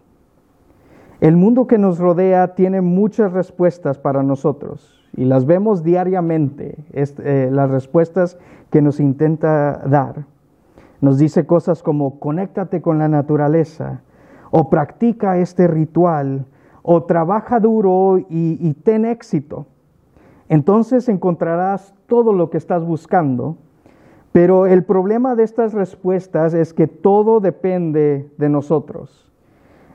El 1.21 1.37
mundo 1.37 1.67
que 1.67 1.77
nos 1.77 1.99
rodea 1.99 2.55
tiene 2.55 2.81
muchas 2.81 3.33
respuestas 3.33 3.99
para 3.99 4.23
nosotros 4.23 5.00
y 5.17 5.25
las 5.25 5.47
vemos 5.47 5.83
diariamente, 5.83 6.77
eh, 6.93 7.49
las 7.53 7.71
respuestas 7.71 8.39
que 8.71 8.83
nos 8.83 9.01
intenta 9.01 9.83
dar. 9.87 10.27
Nos 11.01 11.19
dice 11.19 11.47
cosas 11.47 11.83
como 11.83 12.21
conéctate 12.21 12.83
con 12.83 12.99
la 12.99 13.09
naturaleza 13.09 14.03
o 14.51 14.71
practica 14.71 15.39
este 15.39 15.67
ritual 15.67 16.47
o 16.83 17.03
trabaja 17.05 17.61
duro 17.61 18.19
y 18.29 18.75
ten 18.85 19.05
éxito. 19.05 19.67
Entonces 20.49 21.09
encontrarás 21.09 21.95
todo 22.07 22.33
lo 22.33 22.51
que 22.51 22.59
estás 22.59 22.85
buscando, 22.85 23.57
pero 24.33 24.67
el 24.67 24.85
problema 24.85 25.35
de 25.35 25.45
estas 25.45 25.73
respuestas 25.75 26.55
es 26.55 26.73
que 26.73 26.87
todo 26.87 27.41
depende 27.41 28.31
de 28.37 28.49
nosotros. 28.49 29.31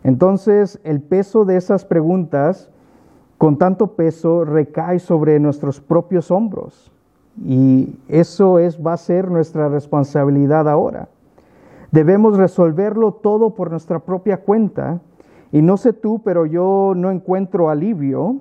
Entonces, 0.03 0.79
el 0.84 1.01
peso 1.01 1.45
de 1.45 1.57
esas 1.57 1.84
preguntas, 1.84 2.69
con 3.38 3.58
tanto 3.58 3.88
peso, 3.88 4.46
recae 4.46 5.00
sobre 5.00 5.39
nuestros 5.39 5.82
propios 5.82 6.32
hombros. 6.32 6.92
Y 7.44 7.96
eso 8.08 8.60
es, 8.60 8.80
va 8.84 8.94
a 8.94 8.98
ser 8.98 9.30
nuestra 9.30 9.68
responsabilidad 9.68 10.70
ahora. 10.70 11.10
Debemos 11.92 12.38
resolverlo 12.38 13.13
todo 13.13 13.51
por 13.51 13.72
nuestra 13.72 14.00
propia 14.00 14.38
cuenta. 14.38 15.00
Y 15.51 15.62
no 15.62 15.77
sé 15.77 15.94
tú, 15.94 16.22
pero 16.24 16.46
yo 16.46 16.94
no 16.96 17.12
encuentro 17.12 17.70
alivio 17.70 18.38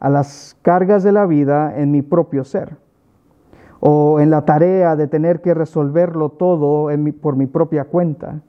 a 0.00 0.08
las 0.08 0.56
cargas 0.62 1.02
de 1.02 1.12
la 1.12 1.26
vida 1.26 1.78
en 1.78 1.90
mi 1.90 2.02
propio 2.02 2.44
ser. 2.44 2.76
O 3.80 4.20
en 4.20 4.30
la 4.30 4.44
tarea 4.44 4.96
de 4.96 5.08
tener 5.08 5.40
que 5.40 5.54
resolverlo 5.54 6.30
todo 6.30 6.88
por 7.20 7.36
mi 7.36 7.46
propia 7.46 7.84
cuenta. 7.84 8.40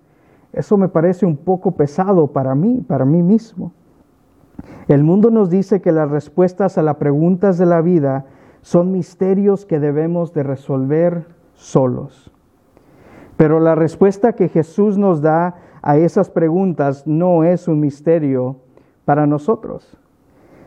Eso 0.54 0.78
me 0.78 0.88
parece 0.88 1.26
un 1.26 1.36
poco 1.36 1.72
pesado 1.72 2.28
para 2.28 2.56
mí, 2.56 2.84
para 2.88 3.06
mí 3.06 3.24
mismo. 3.24 3.72
El 4.88 5.04
mundo 5.04 5.32
nos 5.32 5.50
dice 5.50 5.82
que 5.82 5.92
las 5.92 6.10
respuestas 6.10 6.78
a 6.78 6.82
las 6.82 6.98
preguntas 6.98 7.58
de 7.58 7.66
la 7.66 7.82
vida 7.82 8.26
son 8.62 8.92
misterios 8.92 9.66
que 9.66 9.80
debemos 9.80 10.34
de 10.34 10.44
resolver 10.44 11.26
solos. 11.54 12.32
Pero 13.38 13.60
la 13.60 13.76
respuesta 13.76 14.34
que 14.34 14.50
Jesús 14.50 14.98
nos 14.98 15.22
da 15.22 15.56
a 15.82 15.98
esas 15.98 16.30
preguntas 16.30 17.06
no 17.08 17.44
es 17.44 17.68
un 17.68 17.80
misterio 17.80 18.58
para 19.06 19.28
nosotros. 19.28 19.98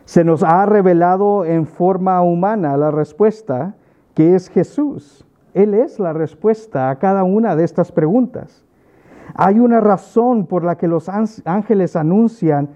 Se 0.05 0.23
nos 0.23 0.43
ha 0.43 0.65
revelado 0.65 1.43
en 1.43 1.65
forma 1.65 2.21
humana 2.21 2.77
la 2.77 2.91
respuesta 2.91 3.75
que 4.13 4.35
es 4.35 4.49
Jesús. 4.49 5.25
Él 5.53 5.73
es 5.73 5.99
la 5.99 6.13
respuesta 6.13 6.89
a 6.89 6.99
cada 6.99 7.23
una 7.23 7.55
de 7.55 7.63
estas 7.63 7.91
preguntas. 7.91 8.63
Hay 9.33 9.59
una 9.59 9.81
razón 9.81 10.45
por 10.45 10.63
la 10.63 10.77
que 10.77 10.87
los 10.87 11.09
ángeles 11.09 11.95
anuncian 11.95 12.69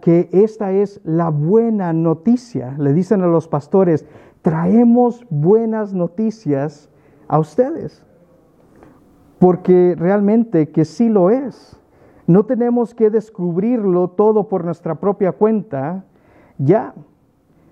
que 0.00 0.28
esta 0.32 0.72
es 0.72 1.00
la 1.04 1.30
buena 1.30 1.92
noticia. 1.92 2.74
Le 2.78 2.92
dicen 2.92 3.22
a 3.22 3.26
los 3.26 3.48
pastores, 3.48 4.06
traemos 4.42 5.24
buenas 5.30 5.92
noticias 5.92 6.88
a 7.28 7.38
ustedes. 7.38 8.04
Porque 9.38 9.94
realmente 9.98 10.70
que 10.70 10.84
sí 10.84 11.08
lo 11.08 11.30
es. 11.30 11.80
No 12.26 12.44
tenemos 12.44 12.94
que 12.94 13.10
descubrirlo 13.10 14.08
todo 14.08 14.48
por 14.48 14.64
nuestra 14.64 14.96
propia 14.96 15.32
cuenta, 15.32 16.04
ya, 16.58 16.94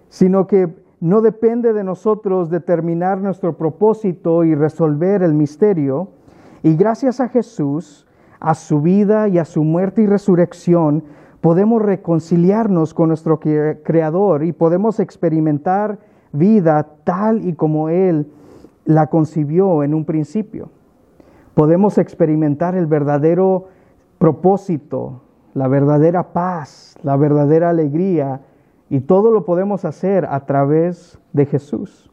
sino 0.08 0.46
que 0.46 0.68
no 1.00 1.20
depende 1.20 1.72
de 1.72 1.84
nosotros 1.84 2.50
determinar 2.50 3.20
nuestro 3.20 3.56
propósito 3.56 4.44
y 4.44 4.54
resolver 4.54 5.22
el 5.22 5.34
misterio, 5.34 6.08
y 6.62 6.76
gracias 6.76 7.20
a 7.20 7.28
Jesús, 7.28 8.06
a 8.40 8.54
su 8.54 8.80
vida 8.80 9.28
y 9.28 9.38
a 9.38 9.44
su 9.44 9.64
muerte 9.64 10.02
y 10.02 10.06
resurrección, 10.06 11.04
podemos 11.44 11.82
reconciliarnos 11.82 12.94
con 12.94 13.08
nuestro 13.08 13.38
Creador 13.38 14.44
y 14.44 14.52
podemos 14.52 14.98
experimentar 14.98 15.98
vida 16.32 16.86
tal 17.04 17.46
y 17.46 17.52
como 17.52 17.90
Él 17.90 18.32
la 18.86 19.08
concibió 19.08 19.82
en 19.82 19.92
un 19.92 20.06
principio. 20.06 20.70
Podemos 21.52 21.98
experimentar 21.98 22.74
el 22.74 22.86
verdadero 22.86 23.66
propósito, 24.16 25.20
la 25.52 25.68
verdadera 25.68 26.32
paz, 26.32 26.96
la 27.02 27.14
verdadera 27.18 27.68
alegría, 27.68 28.40
y 28.88 29.00
todo 29.00 29.30
lo 29.30 29.44
podemos 29.44 29.84
hacer 29.84 30.24
a 30.24 30.46
través 30.46 31.18
de 31.34 31.44
Jesús. 31.44 32.10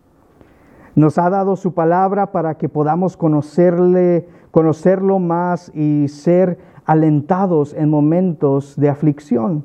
Nos 0.93 1.17
ha 1.17 1.29
dado 1.29 1.55
su 1.55 1.73
palabra 1.73 2.33
para 2.33 2.55
que 2.55 2.67
podamos 2.67 3.15
conocerle, 3.15 4.27
conocerlo 4.51 5.19
más 5.19 5.71
y 5.73 6.09
ser 6.09 6.57
alentados 6.85 7.73
en 7.73 7.89
momentos 7.89 8.75
de 8.75 8.89
aflicción. 8.89 9.63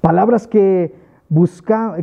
Palabras 0.00 0.46
que, 0.46 0.94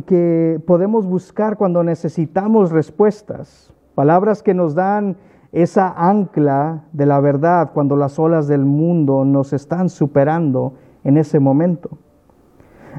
que 0.06 0.60
podemos 0.66 1.06
buscar 1.06 1.56
cuando 1.56 1.82
necesitamos 1.84 2.70
respuestas. 2.70 3.72
Palabras 3.94 4.42
que 4.42 4.54
nos 4.54 4.74
dan 4.74 5.16
esa 5.52 5.92
ancla 5.96 6.84
de 6.92 7.06
la 7.06 7.20
verdad 7.20 7.70
cuando 7.74 7.96
las 7.96 8.18
olas 8.18 8.46
del 8.46 8.64
mundo 8.64 9.24
nos 9.24 9.52
están 9.52 9.88
superando 9.88 10.74
en 11.04 11.16
ese 11.16 11.40
momento. 11.40 11.90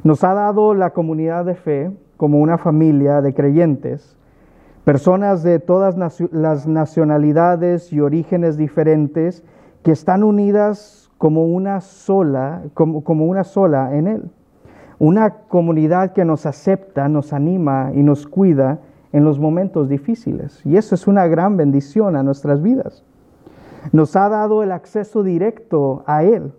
Nos 0.04 0.24
ha 0.24 0.34
dado 0.34 0.74
la 0.74 0.92
comunidad 0.92 1.46
de 1.46 1.56
fe 1.56 1.92
como 2.18 2.40
una 2.40 2.58
familia 2.58 3.22
de 3.22 3.34
creyentes 3.34 4.18
personas 4.84 5.44
de 5.44 5.60
todas 5.60 5.96
las 6.32 6.68
nacionalidades 6.68 7.94
y 7.94 8.00
orígenes 8.00 8.58
diferentes 8.58 9.44
que 9.84 9.92
están 9.92 10.24
unidas 10.24 11.01
como 11.22 11.46
una 11.46 11.82
sola, 11.82 12.64
como, 12.74 13.04
como, 13.04 13.28
una 13.28 13.44
sola 13.44 13.96
en 13.96 14.08
Él. 14.08 14.32
Una 14.98 15.30
comunidad 15.50 16.14
que 16.14 16.26
nos 16.26 16.48
acepta, 16.48 17.08
nos 17.10 17.32
anima 17.32 17.92
y 17.94 18.02
nos 18.02 18.26
cuida 18.26 18.80
en 19.14 19.24
los 19.24 19.38
momentos 19.38 19.88
difíciles. 19.88 20.66
Y 20.66 20.78
eso 20.78 20.96
es 20.96 21.06
una 21.06 21.28
gran 21.28 21.58
bendición 21.58 22.16
a 22.16 22.24
nuestras 22.24 22.64
vidas. 22.64 23.04
Nos 23.92 24.16
ha 24.16 24.30
dado 24.30 24.64
el 24.64 24.72
acceso 24.72 25.22
directo 25.22 26.02
a 26.08 26.24
Él. 26.24 26.54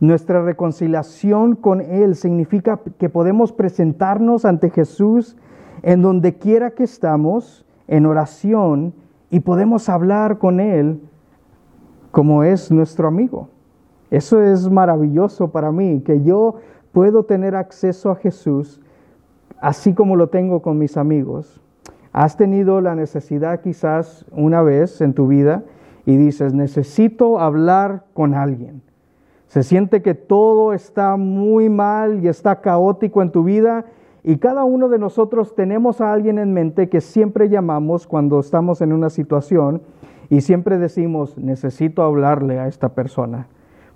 Nuestra 0.00 0.42
reconciliación 0.42 1.54
con 1.54 1.80
Él 1.80 2.16
significa 2.16 2.80
que 2.98 3.08
podemos 3.08 3.52
presentarnos 3.52 4.44
ante 4.44 4.70
Jesús 4.70 5.36
en 5.84 6.02
donde 6.02 6.38
quiera 6.38 6.72
que 6.72 6.82
estamos, 6.82 7.64
en 7.86 8.06
oración, 8.06 8.94
y 9.30 9.38
podemos 9.38 9.88
hablar 9.88 10.38
con 10.38 10.58
Él 10.58 11.00
como 12.10 12.42
es 12.42 12.72
nuestro 12.72 13.06
amigo. 13.06 13.48
Eso 14.10 14.42
es 14.42 14.68
maravilloso 14.68 15.50
para 15.50 15.70
mí, 15.70 16.00
que 16.00 16.22
yo 16.22 16.56
puedo 16.92 17.24
tener 17.24 17.54
acceso 17.54 18.10
a 18.10 18.16
Jesús 18.16 18.80
así 19.60 19.94
como 19.94 20.16
lo 20.16 20.28
tengo 20.28 20.62
con 20.62 20.78
mis 20.78 20.96
amigos. 20.96 21.60
Has 22.12 22.36
tenido 22.36 22.80
la 22.80 22.94
necesidad 22.94 23.60
quizás 23.60 24.24
una 24.32 24.62
vez 24.62 25.00
en 25.00 25.14
tu 25.14 25.28
vida 25.28 25.62
y 26.06 26.16
dices, 26.16 26.54
necesito 26.54 27.38
hablar 27.38 28.04
con 28.14 28.34
alguien. 28.34 28.82
Se 29.46 29.62
siente 29.62 30.02
que 30.02 30.14
todo 30.14 30.72
está 30.72 31.16
muy 31.16 31.68
mal 31.68 32.24
y 32.24 32.28
está 32.28 32.60
caótico 32.60 33.22
en 33.22 33.30
tu 33.30 33.44
vida 33.44 33.84
y 34.22 34.36
cada 34.36 34.64
uno 34.64 34.88
de 34.88 34.98
nosotros 34.98 35.54
tenemos 35.54 36.00
a 36.00 36.12
alguien 36.12 36.38
en 36.38 36.52
mente 36.52 36.88
que 36.88 37.00
siempre 37.00 37.48
llamamos 37.48 38.06
cuando 38.06 38.40
estamos 38.40 38.80
en 38.80 38.92
una 38.92 39.10
situación 39.10 39.82
y 40.28 40.42
siempre 40.42 40.78
decimos, 40.78 41.36
necesito 41.36 42.02
hablarle 42.02 42.58
a 42.60 42.68
esta 42.68 42.90
persona, 42.90 43.48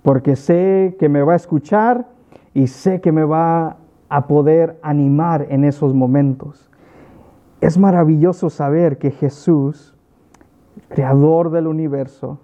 porque 0.05 0.35
sé 0.35 0.97
que 0.99 1.09
me 1.09 1.23
va 1.23 1.33
a 1.33 1.35
escuchar 1.35 2.05
y 2.53 2.67
sé 2.67 3.01
que 3.01 3.11
me 3.11 3.23
va 3.23 3.77
a 4.07 4.27
poder 4.27 4.77
animar 4.83 5.47
en 5.49 5.63
esos 5.63 5.95
momentos. 5.95 6.69
Es 7.59 7.79
maravilloso 7.79 8.51
saber 8.51 8.99
que 8.99 9.09
Jesús, 9.09 9.95
creador 10.89 11.49
del 11.49 11.65
universo, 11.65 12.37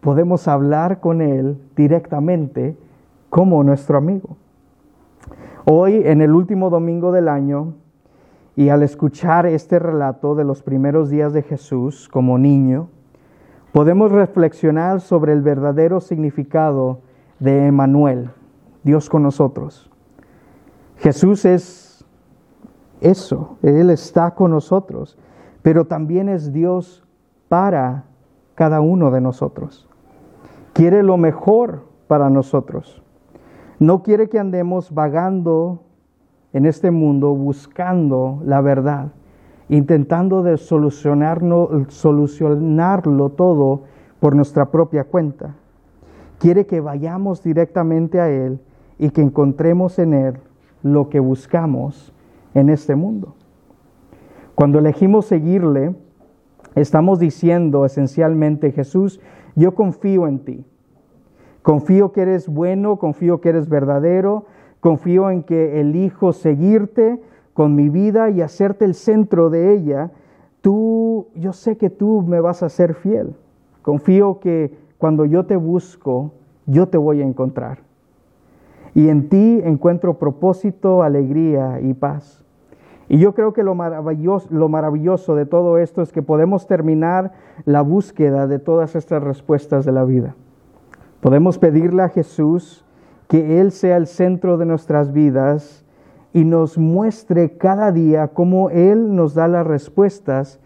podemos 0.00 0.46
hablar 0.46 1.00
con 1.00 1.20
Él 1.20 1.60
directamente 1.74 2.76
como 3.30 3.64
nuestro 3.64 3.98
amigo. 3.98 4.36
Hoy, 5.64 6.00
en 6.04 6.22
el 6.22 6.32
último 6.32 6.70
domingo 6.70 7.10
del 7.10 7.28
año, 7.28 7.74
y 8.54 8.68
al 8.68 8.84
escuchar 8.84 9.44
este 9.44 9.80
relato 9.80 10.36
de 10.36 10.44
los 10.44 10.62
primeros 10.62 11.10
días 11.10 11.32
de 11.32 11.42
Jesús 11.42 12.08
como 12.08 12.38
niño, 12.38 12.90
podemos 13.72 14.12
reflexionar 14.12 15.00
sobre 15.00 15.32
el 15.32 15.42
verdadero 15.42 16.00
significado 16.00 17.07
de 17.38 17.66
Emanuel, 17.66 18.30
Dios 18.82 19.08
con 19.08 19.22
nosotros. 19.22 19.90
Jesús 20.96 21.44
es 21.44 22.04
eso, 23.00 23.56
Él 23.62 23.90
está 23.90 24.34
con 24.34 24.50
nosotros, 24.50 25.16
pero 25.62 25.86
también 25.86 26.28
es 26.28 26.52
Dios 26.52 27.04
para 27.48 28.04
cada 28.54 28.80
uno 28.80 29.10
de 29.10 29.20
nosotros. 29.20 29.88
Quiere 30.72 31.02
lo 31.02 31.16
mejor 31.16 31.84
para 32.08 32.30
nosotros. 32.30 33.02
No 33.78 34.02
quiere 34.02 34.28
que 34.28 34.38
andemos 34.38 34.92
vagando 34.92 35.82
en 36.52 36.66
este 36.66 36.90
mundo 36.90 37.34
buscando 37.34 38.40
la 38.44 38.60
verdad, 38.60 39.12
intentando 39.68 40.42
de 40.42 40.56
solucionarlo, 40.56 41.84
solucionarlo 41.88 43.28
todo 43.30 43.82
por 44.18 44.34
nuestra 44.34 44.70
propia 44.70 45.04
cuenta. 45.04 45.54
Quiere 46.38 46.66
que 46.66 46.80
vayamos 46.80 47.42
directamente 47.42 48.20
a 48.20 48.30
Él 48.30 48.60
y 48.98 49.10
que 49.10 49.22
encontremos 49.22 49.98
en 49.98 50.14
Él 50.14 50.34
lo 50.82 51.08
que 51.08 51.20
buscamos 51.20 52.12
en 52.54 52.70
este 52.70 52.94
mundo. 52.94 53.34
Cuando 54.54 54.78
elegimos 54.78 55.26
seguirle, 55.26 55.94
estamos 56.74 57.18
diciendo 57.18 57.84
esencialmente, 57.84 58.72
Jesús, 58.72 59.20
yo 59.54 59.74
confío 59.74 60.26
en 60.26 60.40
ti. 60.40 60.64
Confío 61.62 62.12
que 62.12 62.22
eres 62.22 62.48
bueno, 62.48 62.96
confío 62.98 63.40
que 63.40 63.50
eres 63.50 63.68
verdadero, 63.68 64.46
confío 64.80 65.30
en 65.30 65.42
que 65.42 65.80
elijo 65.80 66.32
seguirte 66.32 67.20
con 67.52 67.74
mi 67.74 67.88
vida 67.88 68.30
y 68.30 68.40
hacerte 68.40 68.84
el 68.84 68.94
centro 68.94 69.50
de 69.50 69.74
ella. 69.74 70.12
Tú, 70.60 71.26
yo 71.34 71.52
sé 71.52 71.76
que 71.76 71.90
tú 71.90 72.22
me 72.22 72.40
vas 72.40 72.62
a 72.62 72.68
ser 72.68 72.94
fiel. 72.94 73.34
Confío 73.82 74.38
que 74.40 74.76
cuando 74.98 75.24
yo 75.24 75.46
te 75.46 75.56
busco, 75.56 76.32
yo 76.66 76.88
te 76.88 76.98
voy 76.98 77.22
a 77.22 77.24
encontrar. 77.24 77.78
Y 78.94 79.08
en 79.08 79.28
ti 79.28 79.60
encuentro 79.64 80.18
propósito, 80.18 81.02
alegría 81.02 81.80
y 81.80 81.94
paz. 81.94 82.44
Y 83.08 83.18
yo 83.18 83.34
creo 83.34 83.52
que 83.52 83.62
lo 83.62 83.74
maravilloso, 83.74 84.48
lo 84.50 84.68
maravilloso 84.68 85.34
de 85.34 85.46
todo 85.46 85.78
esto 85.78 86.02
es 86.02 86.12
que 86.12 86.20
podemos 86.20 86.66
terminar 86.66 87.32
la 87.64 87.80
búsqueda 87.80 88.46
de 88.46 88.58
todas 88.58 88.96
estas 88.96 89.22
respuestas 89.22 89.84
de 89.84 89.92
la 89.92 90.04
vida. 90.04 90.34
Podemos 91.20 91.58
pedirle 91.58 92.02
a 92.02 92.10
Jesús 92.10 92.84
que 93.28 93.60
Él 93.60 93.72
sea 93.72 93.96
el 93.96 94.06
centro 94.06 94.58
de 94.58 94.66
nuestras 94.66 95.12
vidas 95.12 95.84
y 96.32 96.44
nos 96.44 96.76
muestre 96.76 97.56
cada 97.56 97.92
día 97.92 98.28
cómo 98.28 98.68
Él 98.70 99.14
nos 99.14 99.34
da 99.34 99.48
las 99.48 99.66
respuestas 99.66 100.60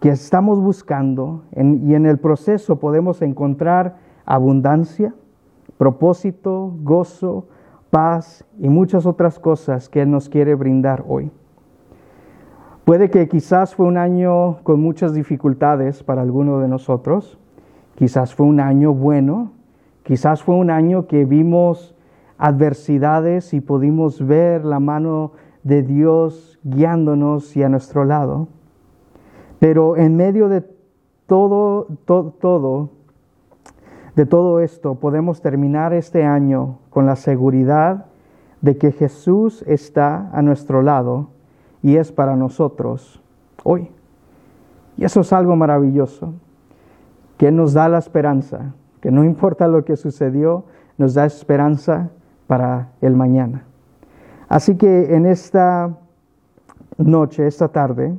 que 0.00 0.08
estamos 0.08 0.60
buscando 0.60 1.44
y 1.52 1.94
en 1.94 2.06
el 2.06 2.18
proceso 2.18 2.78
podemos 2.80 3.20
encontrar 3.20 3.98
abundancia, 4.24 5.14
propósito, 5.76 6.74
gozo, 6.82 7.46
paz 7.90 8.44
y 8.58 8.68
muchas 8.70 9.04
otras 9.04 9.38
cosas 9.38 9.88
que 9.88 10.02
Él 10.02 10.10
nos 10.10 10.28
quiere 10.28 10.54
brindar 10.54 11.04
hoy. 11.06 11.30
Puede 12.84 13.10
que 13.10 13.28
quizás 13.28 13.74
fue 13.74 13.86
un 13.86 13.98
año 13.98 14.62
con 14.62 14.80
muchas 14.80 15.12
dificultades 15.12 16.02
para 16.02 16.22
alguno 16.22 16.60
de 16.60 16.68
nosotros, 16.68 17.38
quizás 17.94 18.34
fue 18.34 18.46
un 18.46 18.58
año 18.58 18.94
bueno, 18.94 19.52
quizás 20.02 20.42
fue 20.42 20.54
un 20.54 20.70
año 20.70 21.06
que 21.06 21.26
vimos 21.26 21.94
adversidades 22.38 23.52
y 23.52 23.60
pudimos 23.60 24.26
ver 24.26 24.64
la 24.64 24.80
mano 24.80 25.32
de 25.62 25.82
Dios 25.82 26.58
guiándonos 26.64 27.54
y 27.54 27.62
a 27.62 27.68
nuestro 27.68 28.06
lado. 28.06 28.48
Pero 29.60 29.96
en 29.96 30.16
medio 30.16 30.48
de 30.48 30.64
todo, 31.26 31.86
todo, 32.06 32.90
de 34.16 34.26
todo 34.26 34.60
esto, 34.60 34.96
podemos 34.96 35.42
terminar 35.42 35.92
este 35.92 36.24
año 36.24 36.78
con 36.88 37.06
la 37.06 37.14
seguridad 37.14 38.06
de 38.62 38.78
que 38.78 38.90
Jesús 38.90 39.62
está 39.68 40.30
a 40.32 40.42
nuestro 40.42 40.82
lado 40.82 41.28
y 41.82 41.96
es 41.96 42.10
para 42.10 42.36
nosotros 42.36 43.22
hoy. 43.62 43.90
Y 44.96 45.04
eso 45.04 45.20
es 45.20 45.32
algo 45.32 45.54
maravilloso, 45.56 46.34
que 47.36 47.52
nos 47.52 47.74
da 47.74 47.88
la 47.88 47.98
esperanza, 47.98 48.74
que 49.00 49.10
no 49.10 49.24
importa 49.24 49.68
lo 49.68 49.84
que 49.84 49.96
sucedió, 49.96 50.64
nos 50.98 51.14
da 51.14 51.26
esperanza 51.26 52.10
para 52.46 52.88
el 53.00 53.14
mañana. 53.14 53.64
Así 54.48 54.76
que 54.76 55.14
en 55.14 55.26
esta 55.26 55.96
noche, 56.98 57.46
esta 57.46 57.68
tarde, 57.68 58.18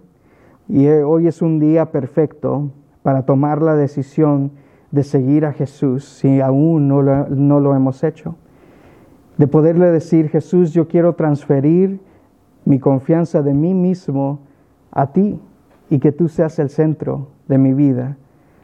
y 0.67 0.87
hoy 0.87 1.27
es 1.27 1.41
un 1.41 1.59
día 1.59 1.91
perfecto 1.91 2.71
para 3.03 3.25
tomar 3.25 3.61
la 3.61 3.75
decisión 3.75 4.51
de 4.91 5.03
seguir 5.03 5.45
a 5.45 5.53
Jesús 5.53 6.05
si 6.05 6.41
aún 6.41 6.87
no 6.87 7.01
lo, 7.01 7.27
no 7.29 7.59
lo 7.59 7.75
hemos 7.75 8.03
hecho. 8.03 8.35
De 9.37 9.47
poderle 9.47 9.91
decir, 9.91 10.29
Jesús, 10.29 10.71
yo 10.73 10.87
quiero 10.87 11.13
transferir 11.13 11.99
mi 12.65 12.79
confianza 12.79 13.41
de 13.41 13.53
mí 13.53 13.73
mismo 13.73 14.39
a 14.91 15.11
ti 15.11 15.39
y 15.89 15.99
que 15.99 16.11
tú 16.11 16.27
seas 16.27 16.59
el 16.59 16.69
centro 16.69 17.27
de 17.47 17.57
mi 17.57 17.73
vida 17.73 18.17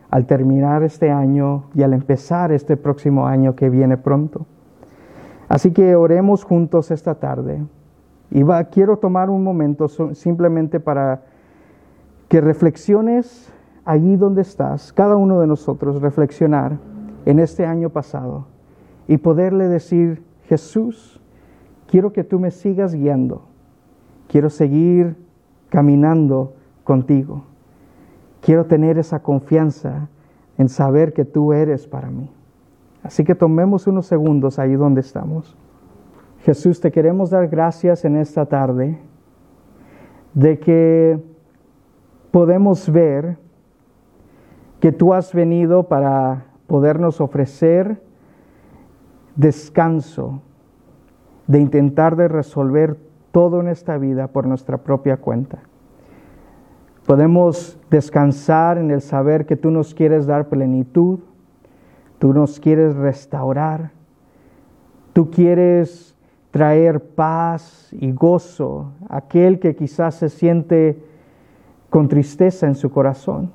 al 0.10 0.26
terminar 0.26 0.84
este 0.84 1.12
año 1.12 1.66
y 1.74 1.84
al 1.84 1.94
empezar 1.94 2.52
este 2.52 2.78
próximo 2.78 3.28
año 3.28 3.56
que 3.56 3.70
viene 3.70 3.98
pronto. 3.98 4.46
Así 5.50 5.72
que 5.72 5.96
oremos 5.96 6.44
juntos 6.44 6.92
esta 6.92 7.16
tarde. 7.16 7.64
Y 8.30 8.44
va, 8.44 8.64
quiero 8.66 8.98
tomar 8.98 9.30
un 9.30 9.44
momento 9.44 9.88
simplemente 10.14 10.80
para 10.80 11.24
que 12.28 12.42
reflexiones 12.42 13.52
allí 13.86 14.16
donde 14.16 14.42
estás, 14.42 14.92
cada 14.94 15.16
uno 15.16 15.40
de 15.40 15.48
nosotros, 15.48 16.02
reflexionar 16.02 16.78
en 17.26 17.40
este 17.40 17.66
año 17.66 17.90
pasado 17.90 18.48
y 19.08 19.18
poderle 19.18 19.68
decir, 19.68 20.24
Jesús, 20.44 21.22
quiero 21.88 22.12
que 22.12 22.24
tú 22.24 22.40
me 22.40 22.52
sigas 22.52 22.94
guiando 22.94 23.48
Quiero 24.28 24.50
seguir 24.50 25.16
caminando 25.70 26.54
contigo. 26.84 27.44
Quiero 28.42 28.66
tener 28.66 28.98
esa 28.98 29.22
confianza 29.22 30.10
en 30.58 30.70
saber 30.70 31.14
que 31.14 31.26
tú 31.26 31.54
eres 31.54 31.88
para 31.88 32.10
mí. 32.10 32.30
Así 33.04 33.24
que 33.24 33.36
tomemos 33.36 33.88
unos 33.88 34.06
segundos 34.06 34.60
ahí 34.60 34.76
donde 34.76 35.02
estamos. 35.02 35.56
Jesús, 36.42 36.82
te 36.82 36.92
queremos 36.92 37.30
dar 37.30 37.48
gracias 37.48 38.06
en 38.06 38.18
esta 38.18 38.46
tarde 38.46 39.00
de 40.34 40.60
que 40.60 41.20
podemos 42.32 42.92
ver 42.92 43.38
que 44.80 44.92
tú 44.92 45.14
has 45.14 45.34
venido 45.34 45.84
para 45.84 46.46
podernos 46.68 47.22
ofrecer 47.22 48.02
descanso 49.36 50.42
de 51.48 51.60
intentar 51.60 52.16
de 52.16 52.28
resolver 52.28 52.98
todo 53.32 53.62
en 53.62 53.68
esta 53.68 53.98
vida 53.98 54.28
por 54.28 54.48
nuestra 54.48 54.78
propia 54.80 55.18
cuenta. 55.18 55.60
Podemos 57.06 57.80
descansar 57.90 58.78
en 58.78 58.92
el 58.92 59.02
saber 59.02 59.46
que 59.46 59.56
tú 59.56 59.72
nos 59.72 59.94
quieres 59.94 60.26
dar 60.26 60.50
plenitud, 60.50 61.20
tú 62.20 62.34
nos 62.34 62.60
quieres 62.60 62.96
restaurar, 62.96 63.92
tú 65.14 65.32
quieres 65.32 66.16
traer 66.52 67.00
paz 67.00 67.90
y 67.92 68.12
gozo 68.12 68.92
a 69.08 69.18
aquel 69.18 69.60
que 69.60 69.76
quizás 69.76 70.16
se 70.16 70.30
siente 70.30 71.02
con 71.98 72.10
tristeza 72.10 72.68
en 72.68 72.76
su 72.76 72.92
corazón. 72.92 73.50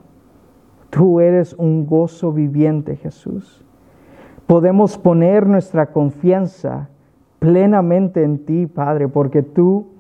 Tú 0.90 1.20
eres 1.20 1.54
un 1.54 1.86
gozo 1.86 2.32
viviente, 2.32 2.96
Jesús. 2.96 3.64
Podemos 4.48 4.98
poner 4.98 5.46
nuestra 5.46 5.92
confianza 5.92 6.88
plenamente 7.38 8.24
en 8.24 8.44
ti, 8.44 8.66
Padre, 8.66 9.06
porque 9.06 9.44
tú 9.44 9.92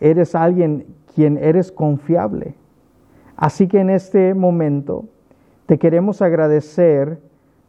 eres 0.00 0.34
alguien 0.34 0.86
quien 1.14 1.36
eres 1.36 1.70
confiable. 1.70 2.54
Así 3.36 3.68
que 3.68 3.80
en 3.80 3.90
este 3.90 4.32
momento 4.32 5.04
te 5.66 5.78
queremos 5.78 6.22
agradecer 6.22 7.20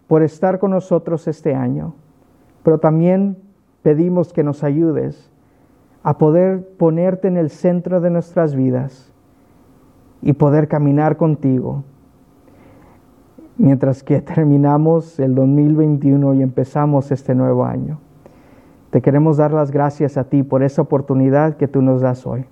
por 0.07 0.23
estar 0.23 0.57
con 0.57 0.71
nosotros 0.71 1.27
este 1.27 1.53
año, 1.53 1.95
pero 2.63 2.77
también 2.77 3.35
pedimos 3.81 4.31
que 4.31 4.43
nos 4.43 4.63
ayudes 4.63 5.29
a 6.01 6.17
poder 6.17 6.65
ponerte 6.77 7.27
en 7.27 7.35
el 7.35 7.49
centro 7.49 7.99
de 7.99 8.09
nuestras 8.09 8.55
vidas 8.55 9.12
y 10.23 10.33
poder 10.33 10.67
caminar 10.67 11.17
contigo 11.17 11.83
mientras 13.57 14.03
que 14.03 14.21
terminamos 14.33 15.19
el 15.19 15.35
2021 15.35 16.33
y 16.35 16.41
empezamos 16.41 17.11
este 17.11 17.35
nuevo 17.35 17.65
año. 17.65 17.99
Te 18.89 19.01
queremos 19.01 19.37
dar 19.37 19.53
las 19.53 19.71
gracias 19.71 20.17
a 20.17 20.25
ti 20.25 20.43
por 20.43 20.63
esa 20.63 20.81
oportunidad 20.81 21.57
que 21.57 21.67
tú 21.67 21.81
nos 21.81 22.01
das 22.01 22.25
hoy. 22.27 22.45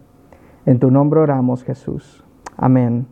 En 0.65 0.79
tu 0.79 0.91
nombre 0.91 1.19
oramos, 1.19 1.63
Jesús. 1.63 2.23
Amén. 2.57 3.07